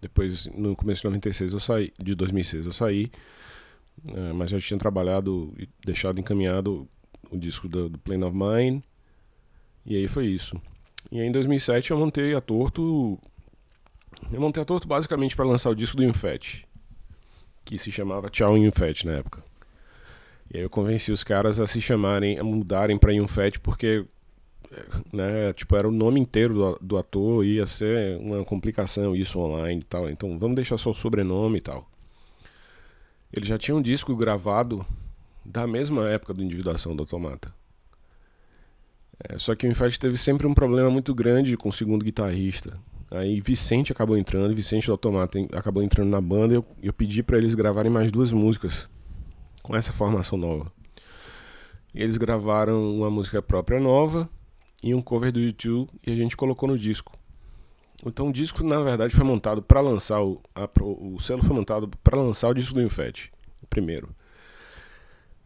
depois 0.00 0.46
no 0.46 0.76
começo 0.76 1.02
de 1.02 1.08
96 1.08 1.52
eu 1.52 1.60
saí, 1.60 1.92
de 1.98 2.14
2006 2.14 2.66
eu 2.66 2.72
saí, 2.72 3.10
é, 4.08 4.32
mas 4.32 4.50
já 4.50 4.60
tinha 4.60 4.78
trabalhado 4.78 5.54
e 5.58 5.68
deixado 5.84 6.20
encaminhado 6.20 6.88
o 7.30 7.36
disco 7.36 7.68
do, 7.68 7.88
do 7.88 7.98
Plane 7.98 8.24
of 8.24 8.36
Mine, 8.36 8.82
e 9.84 9.96
aí 9.96 10.08
foi 10.08 10.26
isso. 10.26 10.60
E 11.10 11.20
aí 11.20 11.26
em 11.26 11.32
2007 11.32 11.90
eu 11.90 11.98
montei 11.98 12.34
a 12.34 12.40
Torto 12.40 13.18
eu 14.32 14.40
montei 14.40 14.62
a 14.62 14.66
torto 14.66 14.86
basicamente 14.86 15.36
para 15.36 15.44
lançar 15.44 15.70
o 15.70 15.74
disco 15.74 15.96
do 15.96 16.04
Infet, 16.04 16.66
que 17.64 17.78
se 17.78 17.90
chamava 17.90 18.30
Tchau 18.30 18.56
Infet 18.56 19.06
na 19.06 19.12
época. 19.12 19.44
E 20.52 20.58
aí 20.58 20.62
eu 20.62 20.70
convenci 20.70 21.10
os 21.10 21.24
caras 21.24 21.58
a 21.58 21.66
se 21.66 21.80
chamarem, 21.80 22.38
a 22.38 22.44
mudarem 22.44 22.98
para 22.98 23.12
Infet 23.12 23.58
porque 23.60 24.06
né, 25.12 25.52
tipo, 25.52 25.76
era 25.76 25.88
o 25.88 25.92
nome 25.92 26.20
inteiro 26.20 26.54
do, 26.54 26.78
do 26.80 26.96
ator, 26.96 27.44
ia 27.44 27.66
ser 27.66 28.18
uma 28.18 28.44
complicação 28.44 29.14
isso 29.14 29.38
online 29.38 29.80
e 29.80 29.84
tal. 29.84 30.10
Então 30.10 30.38
vamos 30.38 30.56
deixar 30.56 30.78
só 30.78 30.90
o 30.90 30.94
sobrenome 30.94 31.58
e 31.58 31.60
tal. 31.60 31.88
Ele 33.32 33.46
já 33.46 33.58
tinha 33.58 33.76
um 33.76 33.82
disco 33.82 34.14
gravado 34.16 34.84
da 35.44 35.66
mesma 35.66 36.08
época 36.08 36.34
do 36.34 36.42
Individuação 36.42 36.94
do 36.94 37.02
Automata. 37.02 37.52
É, 39.28 39.38
só 39.38 39.54
que 39.54 39.66
o 39.66 39.70
Infet 39.70 39.98
teve 39.98 40.16
sempre 40.16 40.46
um 40.46 40.54
problema 40.54 40.90
muito 40.90 41.14
grande 41.14 41.56
com 41.56 41.68
o 41.68 41.72
segundo 41.72 42.04
guitarrista. 42.04 42.78
Aí 43.10 43.40
Vicente 43.40 43.92
acabou 43.92 44.16
entrando, 44.16 44.54
Vicente 44.54 44.86
do 44.86 44.92
Automata 44.92 45.38
acabou 45.52 45.82
entrando 45.82 46.10
na 46.10 46.20
banda 46.20 46.54
e 46.54 46.56
eu, 46.56 46.64
eu 46.82 46.92
pedi 46.92 47.22
para 47.22 47.38
eles 47.38 47.54
gravarem 47.54 47.90
mais 47.90 48.10
duas 48.10 48.32
músicas 48.32 48.88
com 49.62 49.76
essa 49.76 49.92
formação 49.92 50.36
nova. 50.36 50.72
Eles 51.94 52.16
gravaram 52.16 52.96
uma 52.96 53.08
música 53.10 53.40
própria 53.40 53.78
nova 53.78 54.28
e 54.82 54.94
um 54.94 55.00
cover 55.00 55.32
do 55.32 55.40
YouTube 55.40 55.88
e 56.06 56.12
a 56.12 56.16
gente 56.16 56.36
colocou 56.36 56.68
no 56.68 56.76
disco. 56.76 57.16
Então 58.04 58.28
o 58.28 58.32
disco 58.32 58.62
na 58.62 58.80
verdade 58.80 59.14
foi 59.14 59.24
montado 59.24 59.62
para 59.62 59.80
lançar 59.80 60.22
o, 60.22 60.40
a, 60.54 60.68
o 60.80 61.18
selo 61.20 61.42
foi 61.42 61.54
montado 61.54 61.88
para 62.02 62.20
lançar 62.20 62.48
o 62.48 62.54
disco 62.54 62.74
do 62.74 62.82
Infet, 62.82 63.32
o 63.62 63.66
primeiro. 63.66 64.08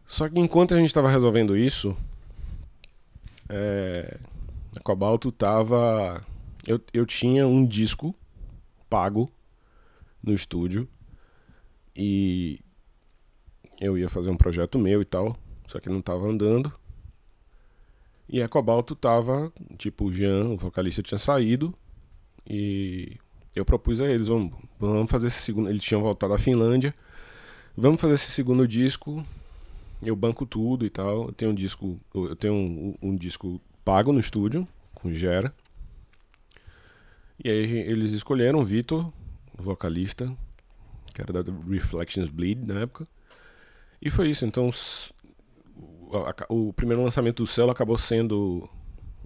Só 0.05 0.27
que 0.27 0.39
enquanto 0.39 0.73
a 0.73 0.77
gente 0.77 0.87
estava 0.87 1.09
resolvendo 1.09 1.55
isso, 1.55 1.95
é, 3.47 4.17
a 4.75 4.79
Cobalto 4.81 5.31
tava 5.31 6.25
eu, 6.65 6.79
eu 6.93 7.05
tinha 7.05 7.47
um 7.47 7.65
disco 7.65 8.15
pago 8.89 9.31
no 10.21 10.33
estúdio 10.33 10.87
e 11.95 12.59
eu 13.79 13.97
ia 13.97 14.09
fazer 14.09 14.29
um 14.29 14.37
projeto 14.37 14.77
meu 14.77 15.01
e 15.01 15.05
tal, 15.05 15.35
só 15.67 15.79
que 15.79 15.89
não 15.89 16.01
tava 16.01 16.27
andando. 16.27 16.71
E 18.29 18.41
a 18.41 18.47
Cobalto 18.47 18.95
tava, 18.95 19.51
tipo, 19.77 20.05
o 20.05 20.13
Jean, 20.13 20.49
o 20.49 20.57
vocalista, 20.57 21.01
tinha 21.01 21.17
saído 21.17 21.73
e 22.47 23.17
eu 23.55 23.65
propus 23.65 23.99
a 23.99 24.09
eles, 24.09 24.27
vamos, 24.27 24.53
vamos 24.79 25.11
fazer 25.11 25.27
esse 25.27 25.41
segundo. 25.41 25.69
Eles 25.69 25.83
tinham 25.83 26.01
voltado 26.01 26.31
da 26.33 26.39
Finlândia, 26.39 26.93
vamos 27.75 27.99
fazer 27.99 28.13
esse 28.13 28.31
segundo 28.31 28.67
disco. 28.67 29.23
Eu 30.01 30.15
banco 30.15 30.45
tudo 30.45 30.85
e 30.85 30.89
tal. 30.89 31.27
Eu 31.27 31.31
tenho 31.33 31.51
um 31.51 31.55
disco, 31.55 31.99
eu 32.13 32.35
tenho 32.35 32.53
um, 32.53 32.95
um 33.01 33.15
disco 33.15 33.61
pago 33.83 34.11
no 34.13 34.19
estúdio 34.19 34.67
com 34.95 35.11
Gera. 35.11 35.53
E 37.43 37.49
aí 37.49 37.79
eles 37.79 38.11
escolheram 38.11 38.59
o 38.59 38.65
Vitor, 38.65 39.11
vocalista, 39.57 40.31
que 41.13 41.21
era 41.21 41.43
da 41.43 41.51
Reflections 41.67 42.29
Bleed 42.29 42.65
na 42.65 42.81
época. 42.81 43.07
E 44.01 44.09
foi 44.09 44.29
isso. 44.29 44.45
Então 44.45 44.69
o, 46.49 46.73
primeiro 46.73 47.03
lançamento 47.03 47.43
do 47.43 47.47
Cell 47.47 47.69
acabou 47.69 47.97
sendo 47.97 48.69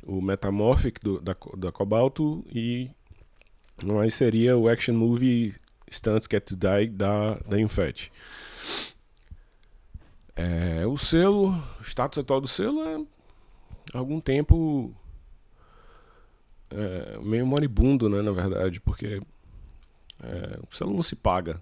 o 0.04 0.22
Metamorphic 0.22 1.00
do, 1.02 1.20
da, 1.20 1.36
da 1.58 1.72
Cobalto 1.72 2.46
e 2.54 2.90
mais 3.84 4.14
seria 4.14 4.56
o 4.56 4.70
action 4.70 4.94
movie 4.94 5.56
Stunts 5.90 6.28
Get 6.30 6.46
to 6.46 6.56
Die 6.56 6.88
da, 6.88 7.36
da 7.48 7.60
Infet. 7.60 8.12
É, 10.36 10.86
o 10.86 10.98
selo, 10.98 11.50
o 11.80 11.84
status 11.84 12.20
atual 12.20 12.42
do 12.42 12.48
selo 12.48 12.82
é 12.84 13.98
algum 13.98 14.20
tempo 14.20 14.94
é, 16.76 17.20
meio 17.20 17.46
moribundo, 17.46 18.10
né, 18.10 18.22
na 18.22 18.32
verdade, 18.32 18.80
porque 18.82 19.22
é, 20.22 20.60
o 20.70 20.76
selo 20.76 20.94
não 20.94 21.04
se 21.04 21.16
paga. 21.16 21.62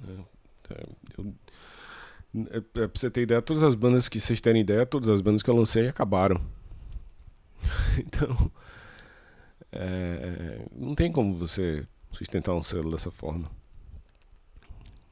Né? 0.00 0.24
É, 0.70 0.86
eu, 1.18 1.34
É, 2.52 2.56
é, 2.58 2.60
pra 2.60 2.90
você 2.92 3.10
ter 3.10 3.22
ideia, 3.22 3.40
todas 3.42 3.62
as 3.62 3.74
bandas 3.74 4.08
que 4.08 4.20
vocês 4.20 4.40
terem 4.40 4.62
ideia, 4.62 4.84
todas 4.86 5.08
as 5.08 5.20
bandas 5.20 5.42
que 5.42 5.50
eu 5.50 5.56
lancei 5.56 5.88
acabaram. 5.88 6.40
então. 7.98 8.50
É, 9.76 10.64
não 10.72 10.94
tem 10.94 11.10
como 11.10 11.34
você 11.34 11.86
sustentar 12.12 12.54
um 12.54 12.62
selo 12.62 12.92
dessa 12.92 13.10
forma. 13.10 13.50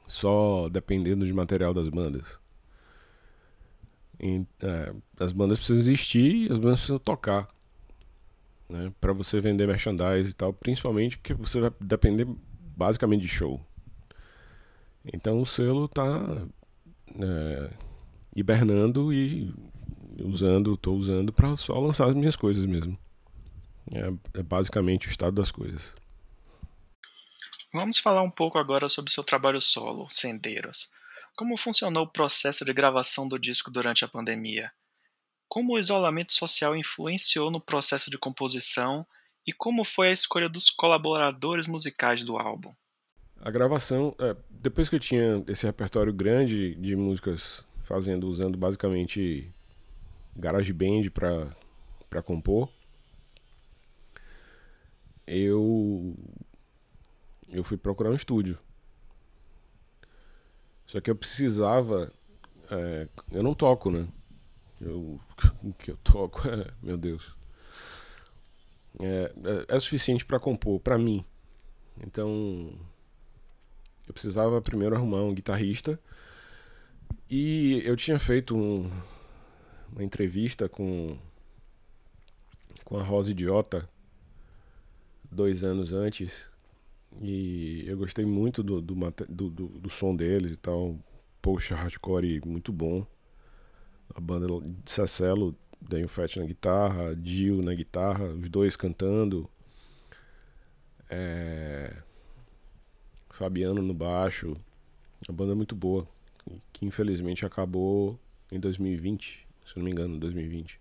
Só 0.06 0.68
dependendo 0.68 1.26
de 1.26 1.32
material 1.32 1.74
das 1.74 1.88
bandas. 1.88 2.38
E, 4.20 4.44
é, 4.60 4.94
as 5.18 5.32
bandas 5.32 5.58
precisam 5.58 5.80
existir 5.80 6.48
e 6.48 6.52
as 6.52 6.58
bandas 6.58 6.80
precisam 6.80 6.98
tocar. 6.98 7.48
Né, 8.72 8.90
para 8.98 9.12
você 9.12 9.38
vender 9.38 9.66
merchandise 9.66 10.30
e 10.30 10.32
tal, 10.32 10.50
principalmente 10.50 11.18
porque 11.18 11.34
você 11.34 11.60
vai 11.60 11.70
depender 11.78 12.26
basicamente 12.74 13.20
de 13.20 13.28
show. 13.28 13.60
Então 15.12 15.42
o 15.42 15.44
selo 15.44 15.86
tá 15.86 16.46
é, 17.20 17.70
hibernando 18.34 19.12
e 19.12 19.52
usando, 20.18 20.74
tô 20.78 20.94
usando 20.94 21.34
para 21.34 21.54
só 21.54 21.78
lançar 21.78 22.08
as 22.08 22.14
minhas 22.14 22.34
coisas 22.34 22.64
mesmo. 22.64 22.98
É, 23.92 24.40
é 24.40 24.42
basicamente 24.42 25.06
o 25.06 25.10
estado 25.10 25.34
das 25.34 25.50
coisas. 25.50 25.94
Vamos 27.74 27.98
falar 27.98 28.22
um 28.22 28.30
pouco 28.30 28.56
agora 28.56 28.88
sobre 28.88 29.12
seu 29.12 29.22
trabalho 29.22 29.60
solo, 29.60 30.08
Sendeiros. 30.08 30.88
Como 31.36 31.58
funcionou 31.58 32.04
o 32.04 32.10
processo 32.10 32.64
de 32.64 32.72
gravação 32.72 33.28
do 33.28 33.38
disco 33.38 33.70
durante 33.70 34.02
a 34.02 34.08
pandemia? 34.08 34.72
Como 35.52 35.74
o 35.74 35.78
isolamento 35.78 36.32
social 36.32 36.74
influenciou 36.74 37.50
no 37.50 37.60
processo 37.60 38.10
de 38.10 38.16
composição 38.16 39.06
e 39.46 39.52
como 39.52 39.84
foi 39.84 40.08
a 40.08 40.12
escolha 40.12 40.48
dos 40.48 40.70
colaboradores 40.70 41.66
musicais 41.66 42.24
do 42.24 42.38
álbum? 42.38 42.72
A 43.38 43.50
gravação, 43.50 44.16
é, 44.18 44.34
depois 44.48 44.88
que 44.88 44.96
eu 44.96 44.98
tinha 44.98 45.44
esse 45.46 45.66
repertório 45.66 46.10
grande 46.10 46.74
de 46.76 46.96
músicas 46.96 47.66
fazendo, 47.82 48.26
usando 48.30 48.56
basicamente 48.56 49.52
GarageBand 50.34 51.10
para 52.08 52.22
compor, 52.22 52.70
eu 55.26 56.16
eu 57.50 57.62
fui 57.62 57.76
procurar 57.76 58.08
um 58.08 58.14
estúdio. 58.14 58.58
Só 60.86 60.98
que 60.98 61.10
eu 61.10 61.14
precisava. 61.14 62.10
É, 62.70 63.06
eu 63.30 63.42
não 63.42 63.52
toco, 63.52 63.90
né? 63.90 64.08
Eu, 64.82 65.20
o 65.62 65.72
que 65.72 65.92
eu 65.92 65.96
toco. 65.98 66.40
Meu 66.82 66.96
Deus. 66.96 67.34
É, 69.00 69.32
é, 69.70 69.76
é 69.76 69.80
suficiente 69.80 70.24
para 70.24 70.40
compor, 70.40 70.80
para 70.80 70.98
mim. 70.98 71.24
Então. 72.04 72.72
Eu 74.06 74.12
precisava 74.12 74.60
primeiro 74.60 74.96
arrumar 74.96 75.22
um 75.22 75.32
guitarrista. 75.32 75.98
E 77.30 77.80
eu 77.84 77.96
tinha 77.96 78.18
feito 78.18 78.56
um, 78.56 78.90
uma 79.92 80.02
entrevista 80.02 80.68
com, 80.68 81.16
com 82.84 82.98
a 82.98 83.02
Rosa 83.02 83.30
Idiota 83.30 83.88
dois 85.30 85.64
anos 85.64 85.92
antes. 85.92 86.50
E 87.20 87.84
eu 87.86 87.96
gostei 87.96 88.24
muito 88.24 88.62
do, 88.62 88.80
do, 88.80 88.94
do, 89.28 89.50
do, 89.50 89.66
do 89.68 89.90
som 89.90 90.14
deles 90.14 90.52
e 90.52 90.56
tal. 90.56 90.98
Poxa, 91.40 91.74
hardcore 91.74 92.40
muito 92.44 92.72
bom. 92.72 93.06
A 94.14 94.20
banda 94.20 94.46
de 94.46 94.90
Cecelo, 94.90 95.56
Daniel 95.80 96.08
Fett 96.08 96.38
na 96.38 96.46
guitarra, 96.46 97.16
Jill 97.22 97.62
na 97.62 97.74
guitarra, 97.74 98.26
os 98.26 98.48
dois 98.48 98.76
cantando. 98.76 99.48
É... 101.08 101.96
Fabiano 103.30 103.82
no 103.82 103.94
baixo. 103.94 104.56
A 105.28 105.32
banda 105.32 105.52
é 105.52 105.54
muito 105.54 105.74
boa. 105.74 106.06
Que 106.72 106.84
infelizmente 106.84 107.46
acabou 107.46 108.18
em 108.50 108.58
2020, 108.58 109.46
se 109.64 109.76
não 109.76 109.84
me 109.84 109.90
engano, 109.90 110.18
2020. 110.18 110.78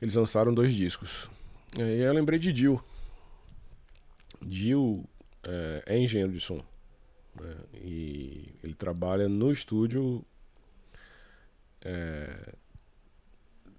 Eles 0.00 0.14
lançaram 0.14 0.54
dois 0.54 0.72
discos. 0.72 1.28
E 1.76 1.82
aí 1.82 2.00
eu 2.00 2.12
lembrei 2.12 2.38
de 2.38 2.54
Jill. 2.54 2.82
Gil 4.48 5.04
é, 5.42 5.82
é 5.86 5.98
engenheiro 5.98 6.32
de 6.32 6.40
som. 6.40 6.60
Né? 7.40 7.56
E 7.74 8.54
ele 8.62 8.74
trabalha 8.74 9.28
no 9.28 9.50
estúdio 9.50 10.24
é, 11.88 12.54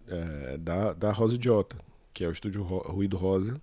é, 0.08 0.58
da, 0.58 0.94
da 0.94 1.12
Rosa 1.12 1.36
Idiota, 1.36 1.78
que 2.14 2.24
é 2.24 2.28
o 2.28 2.32
estúdio 2.32 2.64
Ruído 2.64 3.16
Rosa. 3.18 3.62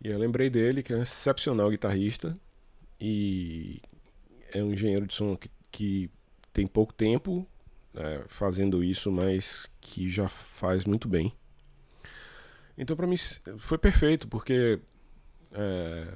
E 0.00 0.08
eu 0.08 0.18
lembrei 0.18 0.50
dele, 0.50 0.82
que 0.82 0.92
é 0.92 0.96
um 0.96 1.02
excepcional 1.02 1.70
guitarrista 1.70 2.38
e 3.00 3.80
é 4.52 4.62
um 4.62 4.72
engenheiro 4.72 5.06
de 5.06 5.14
som 5.14 5.36
que, 5.36 5.50
que 5.70 6.10
tem 6.52 6.66
pouco 6.66 6.92
tempo 6.92 7.46
é, 7.94 8.24
fazendo 8.28 8.84
isso, 8.84 9.10
mas 9.10 9.68
que 9.80 10.08
já 10.08 10.28
faz 10.28 10.84
muito 10.84 11.08
bem. 11.08 11.32
Então 12.76 12.94
para 12.94 13.06
mim 13.06 13.16
foi 13.58 13.78
perfeito, 13.78 14.28
porque 14.28 14.78
é, 15.52 16.14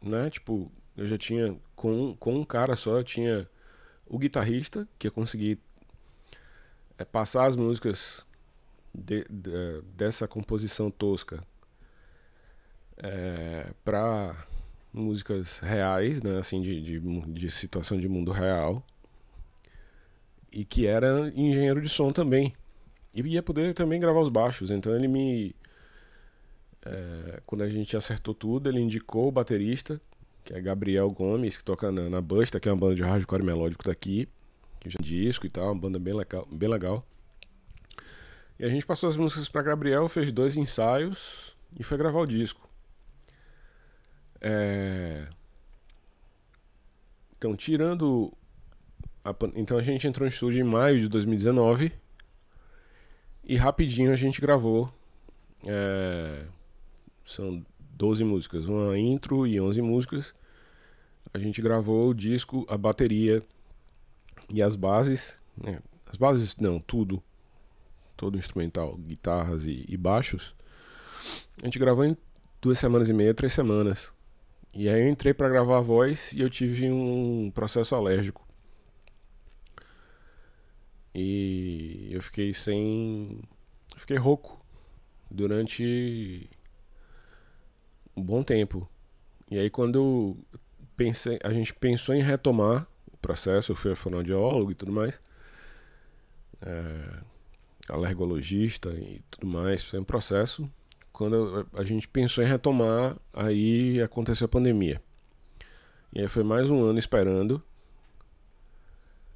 né, 0.00 0.30
tipo, 0.30 0.72
eu 0.96 1.06
já 1.06 1.16
tinha, 1.16 1.56
com, 1.76 2.16
com 2.16 2.34
um 2.34 2.44
cara 2.44 2.74
só, 2.74 2.98
eu 2.98 3.04
tinha 3.04 3.48
o 4.12 4.18
guitarrista, 4.18 4.86
que 4.98 5.08
eu 5.08 5.10
consegui 5.10 5.58
é, 6.98 7.04
passar 7.04 7.46
as 7.46 7.56
músicas 7.56 8.26
de, 8.94 9.24
de, 9.24 9.80
dessa 9.96 10.28
composição 10.28 10.90
tosca 10.90 11.42
é, 12.98 13.72
para 13.82 14.46
músicas 14.92 15.60
reais, 15.60 16.20
né, 16.20 16.38
assim, 16.38 16.60
de, 16.60 16.82
de, 16.82 17.00
de 17.00 17.50
situação 17.50 17.98
de 17.98 18.06
mundo 18.06 18.30
real, 18.30 18.84
e 20.52 20.62
que 20.62 20.86
era 20.86 21.32
engenheiro 21.34 21.80
de 21.80 21.88
som 21.88 22.12
também. 22.12 22.52
E 23.14 23.22
ia 23.22 23.42
poder 23.42 23.72
também 23.72 23.98
gravar 23.98 24.20
os 24.20 24.28
baixos, 24.28 24.70
então 24.70 24.94
ele 24.94 25.08
me 25.08 25.56
é, 26.84 27.40
quando 27.46 27.62
a 27.62 27.68
gente 27.70 27.96
acertou 27.96 28.34
tudo, 28.34 28.68
ele 28.68 28.80
indicou 28.80 29.28
o 29.28 29.32
baterista, 29.32 29.98
que 30.44 30.54
é 30.54 30.60
Gabriel 30.60 31.10
Gomes, 31.10 31.56
que 31.56 31.64
toca 31.64 31.90
na, 31.92 32.08
na 32.08 32.20
Busta, 32.20 32.58
que 32.58 32.68
é 32.68 32.72
uma 32.72 32.78
banda 32.78 32.94
de 32.94 33.02
hardcore 33.02 33.42
melódico 33.42 33.84
daqui, 33.84 34.28
que 34.80 34.90
já 34.90 34.98
é 35.00 35.02
disco 35.02 35.46
e 35.46 35.48
tal, 35.50 35.66
uma 35.66 35.80
banda 35.80 35.98
bem 35.98 36.14
legal, 36.14 36.46
bem 36.50 36.68
legal. 36.68 37.06
E 38.58 38.64
a 38.64 38.68
gente 38.68 38.86
passou 38.86 39.08
as 39.08 39.16
músicas 39.16 39.48
para 39.48 39.62
Gabriel, 39.62 40.08
fez 40.08 40.30
dois 40.32 40.56
ensaios 40.56 41.56
e 41.78 41.82
foi 41.82 41.96
gravar 41.96 42.20
o 42.20 42.26
disco. 42.26 42.68
É... 44.40 45.26
Então, 47.36 47.56
tirando. 47.56 48.32
A... 49.24 49.34
Então 49.54 49.78
a 49.78 49.82
gente 49.82 50.06
entrou 50.06 50.26
no 50.26 50.32
estúdio 50.32 50.60
em 50.60 50.68
maio 50.68 51.00
de 51.00 51.08
2019 51.08 51.92
e 53.44 53.56
rapidinho 53.56 54.12
a 54.12 54.16
gente 54.16 54.40
gravou. 54.40 54.92
É 55.66 56.46
são 57.24 57.64
12 58.02 58.24
músicas, 58.24 58.66
uma 58.66 58.98
intro 58.98 59.46
e 59.46 59.60
11 59.60 59.80
músicas. 59.80 60.34
A 61.32 61.38
gente 61.38 61.62
gravou 61.62 62.08
o 62.08 62.14
disco, 62.14 62.66
a 62.68 62.76
bateria 62.76 63.44
e 64.50 64.60
as 64.60 64.74
bases. 64.74 65.40
Né? 65.56 65.78
As 66.06 66.16
bases, 66.16 66.56
não, 66.56 66.80
tudo. 66.80 67.22
Todo 68.16 68.36
instrumental, 68.36 68.96
guitarras 68.96 69.68
e, 69.68 69.84
e 69.88 69.96
baixos. 69.96 70.52
A 71.62 71.66
gente 71.66 71.78
gravou 71.78 72.04
em 72.04 72.16
duas 72.60 72.76
semanas 72.76 73.08
e 73.08 73.12
meia, 73.12 73.32
três 73.32 73.52
semanas. 73.52 74.12
E 74.74 74.88
aí 74.88 75.00
eu 75.00 75.08
entrei 75.08 75.32
para 75.32 75.48
gravar 75.48 75.78
a 75.78 75.80
voz 75.80 76.32
e 76.32 76.40
eu 76.40 76.50
tive 76.50 76.90
um 76.90 77.52
processo 77.54 77.94
alérgico. 77.94 78.44
E 81.14 82.08
eu 82.10 82.20
fiquei 82.20 82.52
sem. 82.52 83.42
Fiquei 83.96 84.16
rouco 84.16 84.60
durante 85.30 86.50
um 88.16 88.22
bom 88.22 88.42
tempo. 88.42 88.88
E 89.50 89.58
aí 89.58 89.70
quando 89.70 90.36
pensei, 90.96 91.38
a 91.42 91.52
gente 91.52 91.74
pensou 91.74 92.14
em 92.14 92.22
retomar 92.22 92.86
o 93.12 93.16
processo, 93.16 93.72
eu 93.72 93.76
fui 93.76 93.94
fonoaudiólogo 93.94 94.70
e 94.70 94.74
tudo 94.74 94.92
mais, 94.92 95.20
é, 96.60 97.20
alergologista 97.88 98.90
e 98.90 99.20
tudo 99.30 99.46
mais, 99.46 99.82
foi 99.82 99.98
um 99.98 100.04
processo. 100.04 100.70
Quando 101.12 101.66
a 101.74 101.84
gente 101.84 102.08
pensou 102.08 102.42
em 102.42 102.46
retomar, 102.46 103.16
aí 103.32 104.00
aconteceu 104.00 104.46
a 104.46 104.48
pandemia. 104.48 105.02
E 106.12 106.20
aí 106.20 106.28
foi 106.28 106.42
mais 106.42 106.70
um 106.70 106.82
ano 106.84 106.98
esperando 106.98 107.62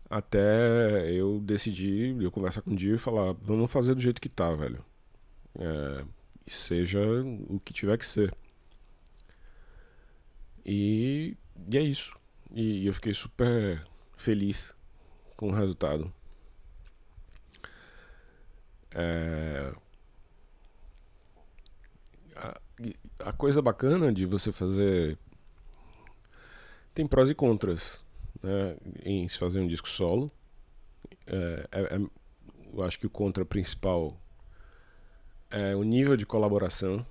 até 0.09 1.11
eu 1.13 1.41
decidir, 1.41 2.21
eu 2.23 2.31
conversar 2.31 2.63
com 2.63 2.71
o 2.71 2.75
Dio 2.75 2.95
e 2.95 2.99
falar, 2.99 3.33
vamos 3.41 3.71
fazer 3.71 3.95
do 3.95 4.01
jeito 4.01 4.21
que 4.21 4.29
tá, 4.29 4.55
velho. 4.55 4.85
É, 5.59 6.05
seja 6.47 7.01
o 7.49 7.61
que 7.61 7.73
tiver 7.73 7.97
que 7.99 8.07
ser. 8.07 8.35
E, 10.67 11.37
e 11.71 11.79
é 11.79 11.81
isso. 11.81 12.13
E, 12.51 12.83
e 12.83 12.87
eu 12.87 12.93
fiquei 12.93 13.15
super 13.15 13.87
feliz 14.17 14.75
com 15.37 15.49
o 15.49 15.53
resultado. 15.53 16.13
É... 18.91 19.73
A, 22.35 22.61
a, 23.21 23.33
coisa 23.33 23.63
bacana 23.63 24.13
de 24.13 24.27
você 24.27 24.51
fazer. 24.51 25.17
Tem 26.93 27.07
prós 27.07 27.31
e 27.31 27.35
contras. 27.35 28.05
né, 28.43 28.77
em 29.05 29.29
se 29.29 29.39
fazer 29.39 29.61
um 29.61 29.69
disco 29.69 29.89
solo. 29.89 30.33
É, 31.27 31.69
é, 31.71 31.81
é, 31.97 32.01
eu 32.73 32.83
acho 32.83 32.99
que 32.99 33.07
o 33.07 33.11
contra 33.11 33.45
principal 33.45 34.19
é 35.51 35.77
o 35.77 35.85
nível 35.85 36.17
de 36.17 36.27
colaboração. 36.27 37.07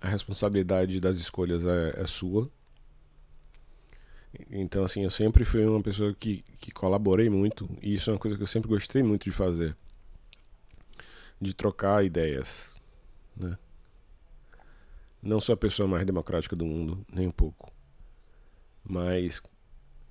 A 0.00 0.08
responsabilidade 0.08 1.00
das 1.00 1.16
escolhas 1.16 1.64
é, 1.64 2.02
é 2.02 2.06
sua. 2.06 2.50
Então, 4.50 4.84
assim, 4.84 5.02
eu 5.02 5.10
sempre 5.10 5.44
fui 5.44 5.64
uma 5.66 5.82
pessoa 5.82 6.14
que, 6.14 6.44
que 6.58 6.70
colaborei 6.70 7.28
muito, 7.30 7.68
e 7.82 7.94
isso 7.94 8.10
é 8.10 8.12
uma 8.12 8.18
coisa 8.18 8.36
que 8.36 8.42
eu 8.42 8.46
sempre 8.46 8.68
gostei 8.68 9.02
muito 9.02 9.24
de 9.24 9.30
fazer. 9.30 9.76
De 11.40 11.54
trocar 11.54 12.04
ideias, 12.04 12.80
né? 13.36 13.56
Não 15.22 15.40
sou 15.40 15.52
a 15.52 15.56
pessoa 15.56 15.88
mais 15.88 16.06
democrática 16.06 16.54
do 16.54 16.64
mundo, 16.64 17.04
nem 17.12 17.26
um 17.26 17.32
pouco. 17.32 17.72
Mas 18.84 19.42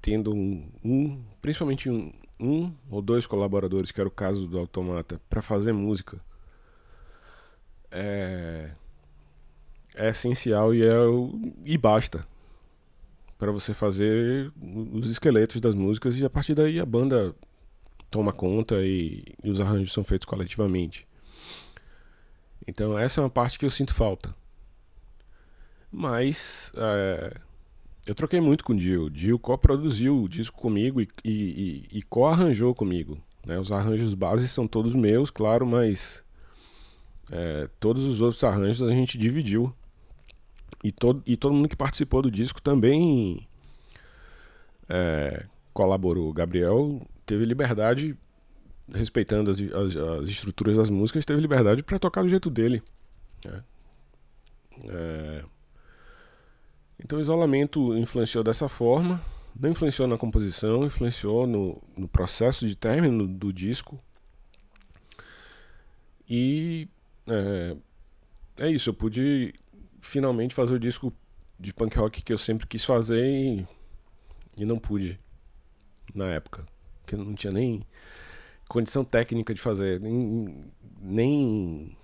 tendo 0.01 0.33
um, 0.33 0.69
um 0.83 1.23
principalmente 1.41 1.89
um, 1.89 2.13
um 2.39 2.73
ou 2.89 3.01
dois 3.01 3.25
colaboradores, 3.25 3.91
que 3.91 3.99
era 3.99 4.07
o 4.07 4.11
caso 4.11 4.47
do 4.47 4.59
Automata, 4.59 5.21
para 5.29 5.41
fazer 5.41 5.73
música, 5.73 6.21
é, 7.89 8.71
é 9.97 10.09
essencial 10.09 10.73
e, 10.73 10.83
é, 10.83 10.93
e 11.65 11.77
basta 11.77 12.25
para 13.37 13.51
você 13.51 13.73
fazer 13.73 14.51
os 14.93 15.09
esqueletos 15.09 15.61
das 15.61 15.75
músicas 15.75 16.17
e 16.17 16.25
a 16.25 16.29
partir 16.29 16.55
daí 16.55 16.79
a 16.79 16.85
banda 16.85 17.35
toma 18.09 18.33
conta 18.33 18.75
e, 18.81 19.23
e 19.43 19.49
os 19.49 19.61
arranjos 19.61 19.93
são 19.93 20.03
feitos 20.03 20.25
coletivamente. 20.25 21.07
Então 22.67 22.97
essa 22.97 23.21
é 23.21 23.23
uma 23.23 23.29
parte 23.29 23.59
que 23.59 23.65
eu 23.65 23.69
sinto 23.69 23.93
falta. 23.93 24.33
Mas 25.91 26.71
é, 26.75 27.37
eu 28.05 28.15
troquei 28.15 28.39
muito 28.39 28.63
com 28.63 28.73
o 28.73 28.75
Dio. 28.75 29.05
O 29.05 29.09
Dio 29.09 29.37
co-produziu 29.37 30.23
o 30.23 30.29
disco 30.29 30.59
comigo 30.59 31.01
e, 31.01 31.09
e, 31.23 31.87
e 31.91 32.01
co-arranjou 32.03 32.73
comigo. 32.73 33.17
Né? 33.45 33.59
Os 33.59 33.71
arranjos 33.71 34.13
bases 34.13 34.51
são 34.51 34.67
todos 34.67 34.95
meus, 34.95 35.29
claro, 35.29 35.65
mas 35.65 36.23
é, 37.31 37.69
todos 37.79 38.03
os 38.03 38.21
outros 38.21 38.43
arranjos 38.43 38.81
a 38.81 38.91
gente 38.91 39.17
dividiu. 39.17 39.73
E 40.83 40.91
todo, 40.91 41.23
e 41.25 41.35
todo 41.35 41.53
mundo 41.53 41.69
que 41.69 41.75
participou 41.75 42.21
do 42.21 42.31
disco 42.31 42.61
também 42.61 43.47
é, 44.87 45.45
colaborou. 45.73 46.31
Gabriel 46.33 47.01
teve 47.25 47.45
liberdade, 47.45 48.17
respeitando 48.93 49.51
as, 49.51 49.59
as, 49.59 49.95
as 49.95 50.29
estruturas 50.29 50.75
das 50.77 50.89
músicas, 50.89 51.25
teve 51.25 51.41
liberdade 51.41 51.83
para 51.83 51.99
tocar 51.99 52.21
do 52.21 52.29
jeito 52.29 52.49
dele. 52.49 52.81
Né? 53.43 53.63
É, 54.85 55.43
então 57.03 57.17
o 57.17 57.21
isolamento 57.21 57.95
influenciou 57.97 58.43
dessa 58.43 58.67
forma, 58.67 59.21
não 59.59 59.71
influenciou 59.71 60.07
na 60.07 60.17
composição, 60.17 60.85
influenciou 60.85 61.47
no, 61.47 61.81
no 61.97 62.07
processo 62.07 62.67
de 62.67 62.75
término 62.75 63.27
do 63.27 63.51
disco. 63.51 63.99
E 66.29 66.87
é, 67.27 67.75
é, 68.57 68.71
isso, 68.71 68.89
eu 68.89 68.93
pude 68.93 69.53
finalmente 70.07 70.55
fazer 70.55 70.73
o 70.73 70.79
disco 70.79 71.13
de 71.59 71.73
punk 71.73 71.97
rock 71.97 72.21
que 72.21 72.31
eu 72.31 72.37
sempre 72.37 72.65
quis 72.65 72.83
fazer 72.83 73.23
e, 73.25 73.67
e 74.57 74.65
não 74.65 74.79
pude 74.79 75.19
na 76.15 76.25
época. 76.27 76.65
Porque 77.01 77.15
eu 77.15 77.19
não 77.19 77.35
tinha 77.35 77.51
nem 77.51 77.81
condição 78.67 79.03
técnica 79.03 79.53
de 79.53 79.61
fazer, 79.61 79.99
nem, 79.99 80.65
nem 81.01 81.97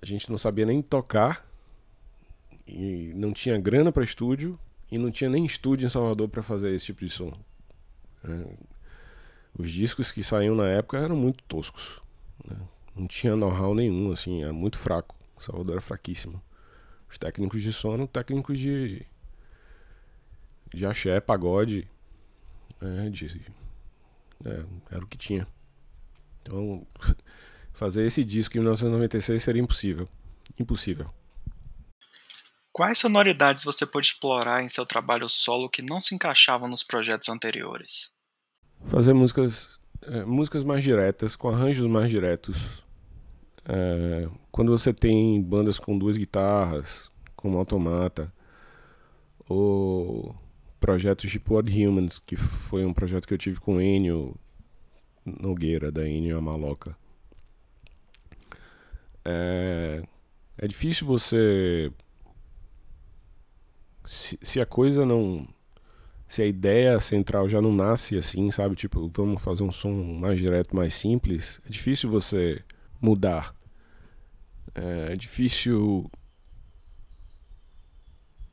a 0.00 0.06
gente 0.06 0.30
não 0.30 0.38
sabia 0.38 0.66
nem 0.66 0.82
tocar 0.82 1.46
e 2.66 3.12
não 3.14 3.32
tinha 3.32 3.58
grana 3.58 3.92
para 3.92 4.04
estúdio 4.04 4.58
e 4.90 4.98
não 4.98 5.10
tinha 5.10 5.30
nem 5.30 5.44
estúdio 5.44 5.86
em 5.86 5.90
Salvador 5.90 6.28
para 6.28 6.42
fazer 6.42 6.74
esse 6.74 6.86
tipo 6.86 7.04
de 7.04 7.10
som. 7.10 7.32
É, 8.24 8.46
os 9.58 9.70
discos 9.70 10.10
que 10.10 10.22
saíam 10.22 10.54
na 10.54 10.68
época 10.68 10.98
eram 10.98 11.16
muito 11.16 11.42
toscos. 11.44 12.00
Né? 12.44 12.56
Não 12.94 13.06
tinha 13.06 13.34
know-how 13.34 13.74
nenhum, 13.74 14.12
assim, 14.12 14.42
era 14.42 14.52
muito 14.52 14.78
fraco. 14.78 15.16
Salvador 15.38 15.72
era 15.72 15.80
fraquíssimo. 15.80 16.42
Os 17.08 17.18
técnicos 17.18 17.62
de 17.62 17.70
eram 17.86 18.06
técnicos 18.06 18.58
de. 18.58 19.06
de 20.72 20.86
axé, 20.86 21.20
pagode. 21.20 21.88
Né? 22.80 23.08
De, 23.10 23.40
é, 24.44 24.64
era 24.90 25.04
o 25.04 25.06
que 25.06 25.18
tinha. 25.18 25.46
Então, 26.42 26.86
fazer 27.72 28.06
esse 28.06 28.24
disco 28.24 28.56
em 28.56 28.60
1996 28.60 29.42
seria 29.42 29.62
impossível. 29.62 30.08
Impossível. 30.58 31.10
Quais 32.72 32.98
sonoridades 32.98 33.62
você 33.62 33.86
pôde 33.86 34.08
explorar 34.08 34.62
em 34.62 34.68
seu 34.68 34.84
trabalho 34.84 35.28
solo 35.28 35.70
que 35.70 35.80
não 35.80 36.00
se 36.00 36.14
encaixavam 36.14 36.68
nos 36.68 36.82
projetos 36.82 37.28
anteriores? 37.28 38.12
Fazer 38.86 39.12
músicas, 39.12 39.78
é, 40.02 40.24
músicas 40.24 40.64
mais 40.64 40.82
diretas, 40.82 41.36
com 41.36 41.48
arranjos 41.48 41.86
mais 41.86 42.10
diretos. 42.10 42.83
É, 43.66 44.28
quando 44.50 44.70
você 44.70 44.92
tem 44.92 45.40
bandas 45.42 45.78
com 45.78 45.98
duas 45.98 46.16
guitarras, 46.16 47.10
como 47.34 47.58
Automata, 47.58 48.32
ou 49.48 50.34
projetos 50.78 51.30
tipo 51.30 51.54
Odd 51.54 51.70
Humans, 51.70 52.18
que 52.18 52.36
foi 52.36 52.84
um 52.84 52.92
projeto 52.92 53.26
que 53.26 53.34
eu 53.34 53.38
tive 53.38 53.60
com 53.60 53.80
Enio 53.80 54.34
Nogueira, 55.24 55.90
da 55.90 56.06
Enio 56.08 56.36
Amaloca. 56.36 56.96
É, 59.24 60.02
é 60.58 60.68
difícil 60.68 61.06
você 61.06 61.90
se, 64.04 64.38
se 64.42 64.60
a 64.60 64.66
coisa 64.66 65.04
não. 65.04 65.48
Se 66.26 66.42
a 66.42 66.46
ideia 66.46 66.98
central 67.00 67.48
já 67.48 67.60
não 67.60 67.72
nasce 67.72 68.16
assim, 68.16 68.50
sabe? 68.50 68.74
Tipo, 68.74 69.08
vamos 69.08 69.42
fazer 69.42 69.62
um 69.62 69.70
som 69.70 69.92
mais 69.92 70.40
direto, 70.40 70.74
mais 70.74 70.94
simples, 70.94 71.60
é 71.66 71.70
difícil 71.70 72.10
você 72.10 72.62
mudar. 73.00 73.54
É, 74.74 75.12
é 75.12 75.16
difícil. 75.16 76.10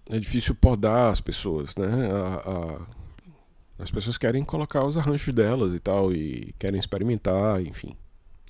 É 0.10 0.20
difícil 0.20 0.54
podar 0.56 1.12
as 1.12 1.22
pessoas, 1.22 1.76
né? 1.76 1.88
A, 2.12 2.50
a, 2.50 3.84
as 3.84 3.90
pessoas 3.90 4.18
querem 4.18 4.44
colocar 4.44 4.84
os 4.84 4.98
arranjos 4.98 5.34
delas 5.34 5.74
e 5.74 5.80
tal, 5.80 6.14
e 6.14 6.54
querem 6.60 6.80
experimentar, 6.80 7.62
enfim. 7.62 7.96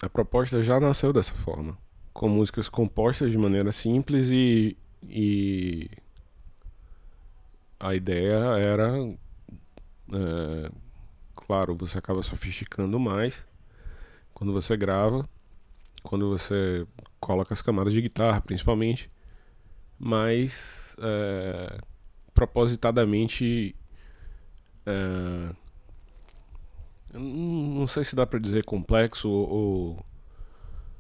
A 0.01 0.09
proposta 0.09 0.63
já 0.63 0.79
nasceu 0.79 1.13
dessa 1.13 1.33
forma, 1.33 1.77
com 2.13 2.27
músicas 2.27 2.67
compostas 2.67 3.31
de 3.31 3.37
maneira 3.37 3.71
simples 3.71 4.29
e, 4.31 4.75
e 5.03 5.89
a 7.79 7.95
ideia 7.95 8.35
era. 8.57 8.93
É, 10.13 10.71
claro, 11.35 11.75
você 11.75 11.97
acaba 11.97 12.21
sofisticando 12.21 12.99
mais 12.99 13.47
quando 14.33 14.51
você 14.51 14.75
grava, 14.75 15.29
quando 16.03 16.29
você 16.29 16.85
coloca 17.19 17.53
as 17.53 17.61
camadas 17.61 17.93
de 17.93 18.01
guitarra, 18.01 18.41
principalmente, 18.41 19.11
mas 19.99 20.95
é, 20.99 21.79
propositadamente. 22.33 23.75
É, 24.85 25.55
não 27.13 27.87
sei 27.87 28.03
se 28.03 28.15
dá 28.15 28.25
para 28.25 28.39
dizer 28.39 28.63
complexo 28.63 29.29
ou, 29.29 30.05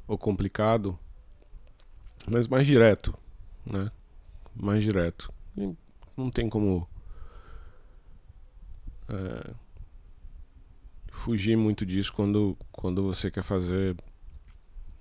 ou 0.07 0.17
complicado, 0.17 0.99
mas 2.27 2.47
mais 2.47 2.67
direto, 2.67 3.17
né? 3.65 3.89
Mais 4.53 4.83
direto 4.83 5.33
não 6.21 6.29
tem 6.29 6.49
como 6.49 6.87
é, 9.09 9.53
fugir 11.11 11.57
muito 11.57 11.85
disso 11.85 12.13
quando, 12.13 12.57
quando 12.71 13.03
você 13.03 13.31
quer 13.31 13.43
fazer 13.43 13.95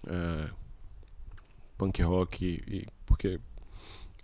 é, 0.06 0.50
punk 1.76 2.02
rock, 2.02 2.44
e, 2.44 2.86
porque 3.06 3.40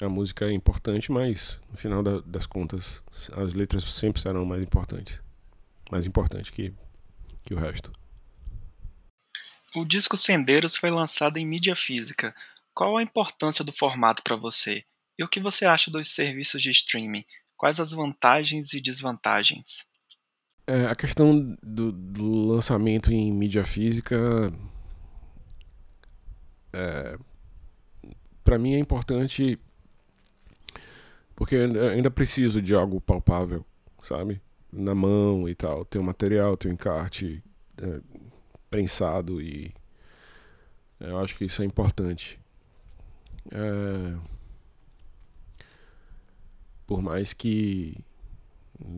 a 0.01 0.09
música 0.09 0.47
é 0.47 0.53
importante, 0.53 1.11
mas 1.11 1.61
no 1.71 1.77
final 1.77 2.03
da, 2.03 2.21
das 2.21 2.47
contas 2.47 3.03
as 3.33 3.55
letras 3.55 3.85
sempre 3.85 4.21
serão 4.21 4.45
mais 4.45 4.63
importantes, 4.63 5.21
mais 5.91 6.07
importantes 6.07 6.51
que, 6.51 6.73
que 7.45 7.55
o 7.55 7.59
resto. 7.59 7.91
O 9.75 9.85
disco 9.85 10.17
Sendeiros 10.17 10.77
foi 10.77 10.91
lançado 10.91 11.37
em 11.37 11.47
mídia 11.47 11.77
física. 11.77 12.35
Qual 12.75 12.97
a 12.97 13.03
importância 13.03 13.65
do 13.65 13.73
formato 13.73 14.23
para 14.23 14.37
você? 14.37 14.85
E 15.19 15.25
o 15.25 15.29
que 15.29 15.41
você 15.41 15.65
acha 15.65 15.91
dos 15.91 16.11
serviços 16.11 16.63
de 16.63 16.71
streaming? 16.71 17.25
Quais 17.57 17.81
as 17.81 17.93
vantagens 17.93 18.75
e 18.75 18.81
desvantagens? 18.81 19.87
É, 20.67 20.87
a 20.87 20.95
questão 20.95 21.57
do, 21.63 21.93
do, 21.93 22.49
lançamento 22.49 23.13
em 23.13 23.33
mídia 23.33 23.65
física, 23.65 24.53
é, 26.77 27.19
para 28.45 28.59
mim 28.59 28.75
é 28.75 28.79
importante 28.79 29.59
porque 31.35 31.55
eu 31.55 31.89
ainda 31.91 32.11
preciso 32.11 32.61
de 32.61 32.75
algo 32.75 33.01
palpável, 33.01 33.65
sabe? 34.03 34.41
Na 34.73 34.95
mão 34.95 35.49
e 35.49 35.55
tal. 35.55 35.85
Ter 35.85 35.99
o 35.99 36.03
material, 36.03 36.57
ter 36.57 36.69
o 36.69 36.73
encarte 36.73 37.43
é, 37.79 38.01
prensado 38.71 39.41
e 39.41 39.73
eu 41.01 41.19
acho 41.19 41.37
que 41.37 41.45
isso 41.45 41.63
é 41.63 41.65
importante. 41.65 42.39
É, 43.51 44.17
por 46.87 47.03
mais 47.03 47.33
que 47.33 47.97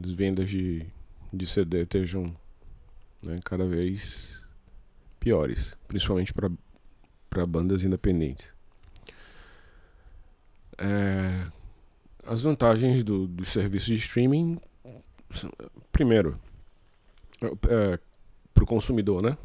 as 0.04 0.12
vendas 0.12 0.50
de, 0.50 0.86
de 1.32 1.46
CD 1.46 1.82
estejam 1.82 2.34
né, 3.24 3.40
cada 3.44 3.66
vez 3.66 4.46
piores, 5.18 5.76
principalmente 5.88 6.32
para 6.32 6.50
bandas 7.46 7.82
independentes. 7.84 8.52
É, 10.78 11.46
as 12.26 12.42
vantagens 12.42 13.02
do, 13.02 13.26
do 13.26 13.44
serviço 13.44 13.86
de 13.86 13.94
streaming, 13.94 14.60
primeiro, 15.90 16.38
é, 17.42 17.98
para 18.54 18.64
o 18.64 18.66
consumidor, 18.66 19.22
né? 19.22 19.36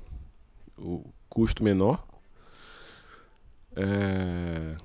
O 0.78 1.04
custo 1.30 1.64
menor, 1.64 2.06
é, 3.76 4.76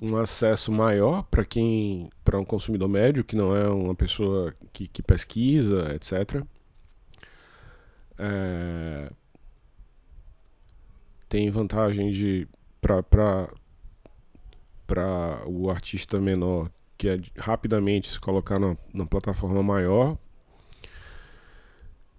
um 0.00 0.16
acesso 0.16 0.70
maior 0.72 1.22
para 1.24 1.44
quem, 1.44 2.10
para 2.24 2.38
um 2.38 2.44
consumidor 2.44 2.88
médio 2.88 3.24
que 3.24 3.36
não 3.36 3.54
é 3.54 3.68
uma 3.68 3.94
pessoa 3.94 4.54
que, 4.72 4.86
que 4.86 5.02
pesquisa, 5.02 5.94
etc. 5.94 6.44
É, 8.18 9.10
tem 11.34 11.50
vantagem 11.50 12.12
de 12.12 12.46
para 12.80 13.48
o 15.48 15.68
artista 15.68 16.20
menor 16.20 16.70
que 16.96 17.08
é 17.08 17.20
rapidamente 17.36 18.08
se 18.08 18.20
colocar 18.20 18.60
na, 18.60 18.76
na 18.92 19.04
plataforma 19.04 19.60
maior. 19.60 20.16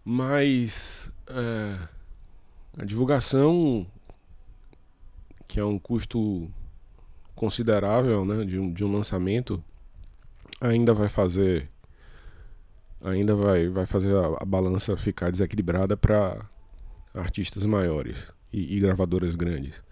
Mas 0.04 1.10
é, 1.28 1.80
a 2.78 2.84
divulgação 2.84 3.88
que 5.48 5.62
é 5.62 5.64
um 5.64 5.80
custo 5.80 6.52
considerável 7.34 8.26
né, 8.26 8.44
de, 8.44 8.60
um, 8.60 8.74
de 8.74 8.84
um 8.84 8.92
lançamento 8.92 9.64
ainda 10.60 10.94
vai 10.94 11.08
fazer 11.08 11.72
ainda 13.02 13.34
vai, 13.34 13.70
vai 13.70 13.86
fazer 13.86 14.14
a, 14.14 14.40
a 14.42 14.46
balança 14.46 14.98
ficar 14.98 15.32
desequilibrada 15.32 15.96
para 15.96 16.46
artistas 17.14 17.64
maiores 17.64 18.36
e, 18.56 18.78
e, 18.78 18.80
gravadoras 18.80 19.36
grandes. 19.36 19.84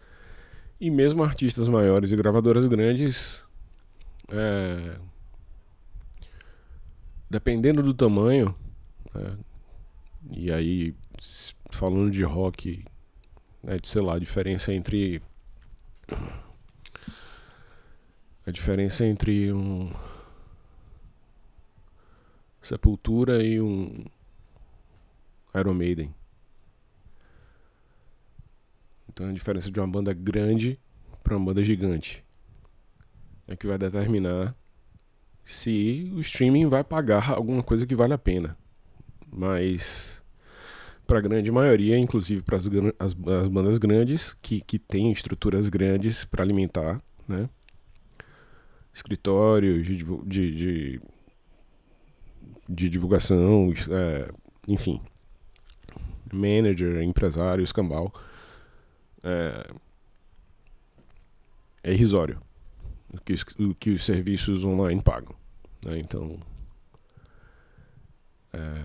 E 0.79 0.89
mesmo 0.89 1.21
artistas 1.21 1.67
maiores 1.67 2.11
e 2.11 2.15
gravadoras 2.15 2.65
grandes, 2.65 3.43
é, 4.29 4.97
dependendo 7.29 7.83
do 7.83 7.93
tamanho, 7.93 8.55
né, 9.13 9.37
e 10.31 10.49
aí 10.49 10.95
falando 11.71 12.09
de 12.09 12.23
rock, 12.23 12.85
né, 13.61 13.77
de 13.77 13.87
sei 13.89 14.01
lá, 14.01 14.15
a 14.15 14.19
diferença 14.19 14.73
entre 14.73 15.21
a 18.45 18.51
diferença 18.51 19.05
entre 19.05 19.51
um 19.51 19.91
Sepultura 22.61 23.43
e 23.43 23.59
um 23.59 24.05
Iron 25.53 25.73
Maiden. 25.73 26.13
Então 29.13 29.29
a 29.29 29.31
diferença 29.31 29.69
de 29.69 29.79
uma 29.79 29.87
banda 29.87 30.11
grande 30.11 30.79
para 31.23 31.37
uma 31.37 31.45
banda 31.45 31.63
gigante 31.63 32.23
é 33.47 33.55
que 33.55 33.67
vai 33.67 33.77
determinar 33.77 34.55
se 35.43 36.11
o 36.15 36.19
streaming 36.19 36.67
vai 36.67 36.83
pagar 36.83 37.31
alguma 37.31 37.61
coisa 37.61 37.85
que 37.85 37.95
vale 37.95 38.13
a 38.13 38.17
pena. 38.17 38.57
Mas 39.31 40.23
para 41.05 41.19
a 41.19 41.21
grande 41.21 41.51
maioria, 41.51 41.97
inclusive 41.97 42.41
para 42.41 42.57
as, 42.57 42.65
as, 42.99 43.15
as, 43.41 43.47
bandas 43.47 43.77
grandes 43.77 44.35
que, 44.41 44.61
que 44.61 44.79
têm 44.79 45.11
estruturas 45.11 45.69
grandes 45.69 46.25
para 46.25 46.43
alimentar, 46.43 47.01
né? 47.27 47.49
escritórios 48.93 49.85
de, 49.85 49.97
de, 49.97 50.51
de, 50.55 51.01
de 52.69 52.89
divulgação, 52.89 53.73
é, 53.89 54.31
enfim, 54.67 55.01
manager, 56.31 57.01
empresário, 57.01 57.63
escambau, 57.63 58.13
é, 59.23 59.73
é 61.83 61.93
irrisório 61.93 62.41
o 63.13 63.19
que, 63.21 63.33
o 63.63 63.75
que 63.75 63.91
os 63.91 64.03
serviços 64.03 64.63
online 64.63 65.01
pagam. 65.01 65.35
Né? 65.85 65.99
Então, 65.99 66.39
é, 68.51 68.83